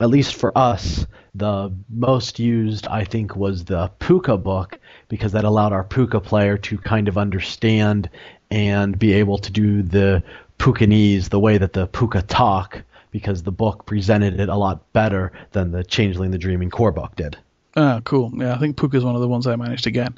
[0.00, 1.06] at least for us,
[1.36, 6.58] the most used I think was the Pooka book because that allowed our Pooka player
[6.58, 8.10] to kind of understand
[8.50, 10.24] and be able to do the
[10.58, 15.32] Pookanese the way that the Pooka talk because the book presented it a lot better
[15.52, 17.36] than the Changeling the Dreaming core book did.
[17.76, 18.32] Ah, cool.
[18.34, 20.12] Yeah, I think Pooka is one of the ones I managed to get.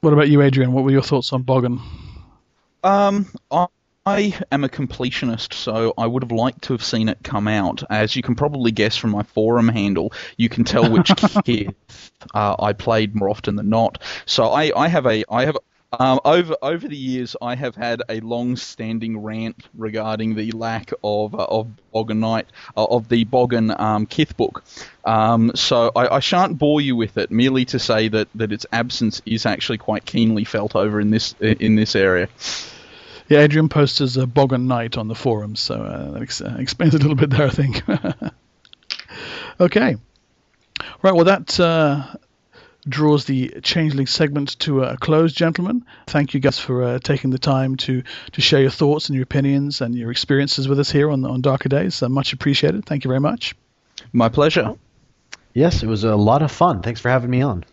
[0.00, 0.72] What about you, Adrian?
[0.72, 1.80] What were your thoughts on Boggan?
[2.82, 3.66] Um, I,
[4.04, 7.82] I am a completionist, so I would have liked to have seen it come out.
[7.88, 11.10] As you can probably guess from my forum handle, you can tell which
[11.44, 14.02] kith uh, I played more often than not.
[14.26, 15.56] So I, I have a I have
[15.98, 21.34] um, over over the years, I have had a long-standing rant regarding the lack of
[21.34, 24.64] uh, of Boggan Knight uh, of the Boggan um, Kith book.
[25.04, 28.66] Um, so I, I shan't bore you with it, merely to say that, that its
[28.72, 32.28] absence is actually quite keenly felt over in this in this area.
[33.28, 36.56] Yeah, Adrian posts as a Boggan Knight on the forums, so uh, that ex- uh,
[36.58, 37.82] explains a little bit there, I think.
[39.60, 39.96] okay.
[41.02, 42.04] Right, well, that uh,
[42.88, 45.84] draws the Changeling segment to a close, gentlemen.
[46.06, 49.22] Thank you guys for uh, taking the time to, to share your thoughts and your
[49.22, 52.02] opinions and your experiences with us here on, on Darker Days.
[52.02, 52.84] Uh, much appreciated.
[52.86, 53.54] Thank you very much.
[54.12, 54.74] My pleasure.
[55.52, 56.82] Yes, it was a lot of fun.
[56.82, 57.64] Thanks for having me on.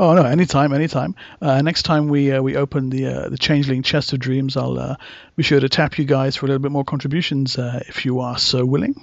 [0.00, 1.16] Oh no, anytime, anytime.
[1.42, 4.78] Uh, next time we uh, we open the uh, the Changeling Chest of Dreams, I'll
[4.78, 4.96] uh,
[5.34, 8.20] be sure to tap you guys for a little bit more contributions uh, if you
[8.20, 8.94] are so willing.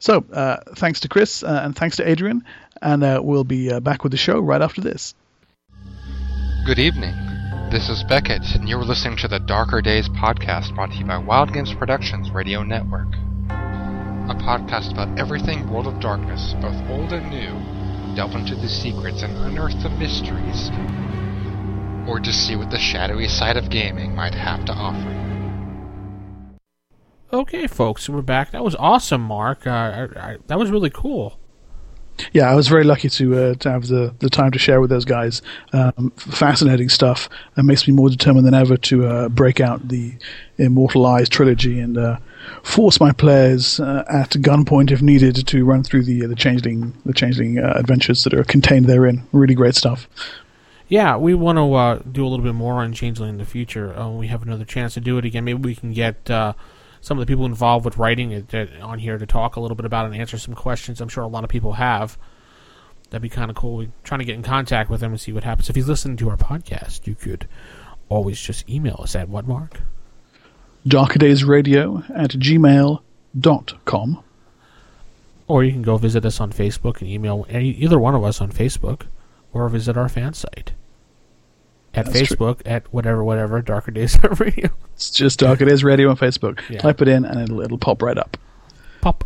[0.00, 2.42] So uh, thanks to Chris and thanks to Adrian,
[2.82, 5.14] and we'll be back with the show right after this.
[6.66, 7.14] Good evening.
[7.70, 11.16] This is Beckett, and you're listening to the Darker Days podcast brought to you by
[11.16, 13.08] Wild Games Productions Radio Network.
[13.48, 19.22] A podcast about everything World of Darkness, both old and new delve into the secrets
[19.22, 20.70] and unearth the mysteries,
[22.06, 25.18] or just see what the shadowy side of gaming might have to offer.
[27.32, 28.50] Okay, folks, we're back.
[28.50, 29.66] That was awesome, Mark.
[29.66, 31.40] Uh, I, I, that was really cool.
[32.32, 34.90] Yeah, I was very lucky to uh, to have the, the time to share with
[34.90, 35.42] those guys.
[35.72, 37.28] Um, fascinating stuff.
[37.56, 40.14] It makes me more determined than ever to uh, break out the
[40.58, 42.18] Immortal Eyes trilogy and uh,
[42.62, 47.12] force my players uh, at gunpoint if needed to run through the the changeling the
[47.12, 49.26] changeling uh, adventures that are contained therein.
[49.32, 50.08] Really great stuff.
[50.88, 53.98] Yeah, we want to uh, do a little bit more on changeling in the future.
[53.98, 55.44] Uh, we have another chance to do it again.
[55.44, 56.52] Maybe we can get uh,
[57.02, 59.74] some of the people involved with writing it uh, on here to talk a little
[59.74, 61.00] bit about and answer some questions.
[61.00, 62.16] I'm sure a lot of people have.
[63.10, 63.76] That'd be kind of cool.
[63.76, 65.68] We're trying to get in contact with him and see what happens.
[65.68, 67.48] If he's listening to our podcast, you could
[68.08, 69.82] always just email us at what mark
[70.86, 74.24] darkerdaysradio at gmail.com.
[75.48, 78.40] Or you can go visit us on Facebook and email any, either one of us
[78.40, 79.06] on Facebook
[79.52, 80.72] or visit our fan site
[81.94, 82.72] at That's Facebook true.
[82.72, 84.70] at whatever, whatever, Darker Days Radio.
[84.94, 86.60] It's just Darker Days Radio on Facebook.
[86.70, 86.78] Yeah.
[86.78, 88.36] Type it in and it'll, it'll pop right up.
[89.00, 89.24] Pop.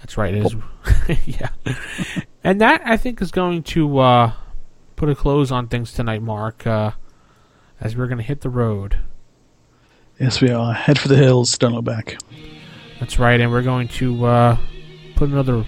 [0.00, 0.34] That's right.
[0.34, 0.56] It is.
[1.26, 1.50] yeah.
[2.42, 4.32] and that, I think, is going to uh,
[4.96, 6.92] put a close on things tonight, Mark, uh,
[7.80, 8.98] as we're going to hit the road.
[10.18, 10.72] Yes, we are.
[10.72, 12.18] Head for the hills, don't look back.
[13.00, 14.56] That's right, and we're going to uh,
[15.16, 15.64] put another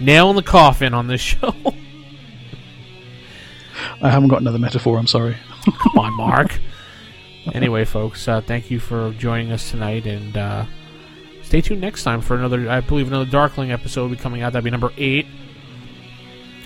[0.00, 1.54] nail in the coffin on this show.
[4.02, 5.36] I haven't got another metaphor, I'm sorry.
[5.64, 6.58] Come on, Mark.
[7.54, 10.64] anyway, folks, uh, thank you for joining us tonight, and uh,
[11.42, 14.52] stay tuned next time for another, I believe, another Darkling episode will be coming out.
[14.52, 15.26] That'll be number eight.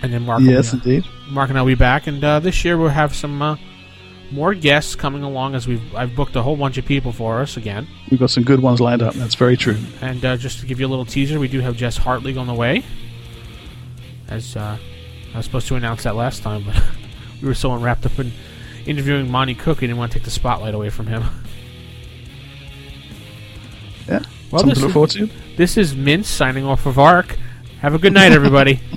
[0.02, 1.10] And then Mark, yes, will be, indeed.
[1.30, 3.56] Mark and I will be back, and uh, this year we'll have some uh,
[4.32, 7.56] more guests coming along as we've I've booked a whole bunch of people for us
[7.56, 7.86] again.
[8.10, 9.14] We've got some good ones lined up.
[9.14, 9.76] That's very true.
[10.00, 12.46] And uh, just to give you a little teaser, we do have Jess Hartley on
[12.46, 12.82] the way.
[14.28, 14.78] As uh,
[15.32, 16.82] I was supposed to announce that last time, but
[17.42, 18.32] we were so wrapped up in
[18.86, 19.80] interviewing Monte Cook.
[19.80, 21.24] He didn't want to take the spotlight away from him.
[24.08, 24.20] Yeah.
[24.50, 25.30] Well, Something this is-.
[25.56, 27.38] This is Mince signing off of ARC.
[27.80, 28.80] Have a good night, everybody.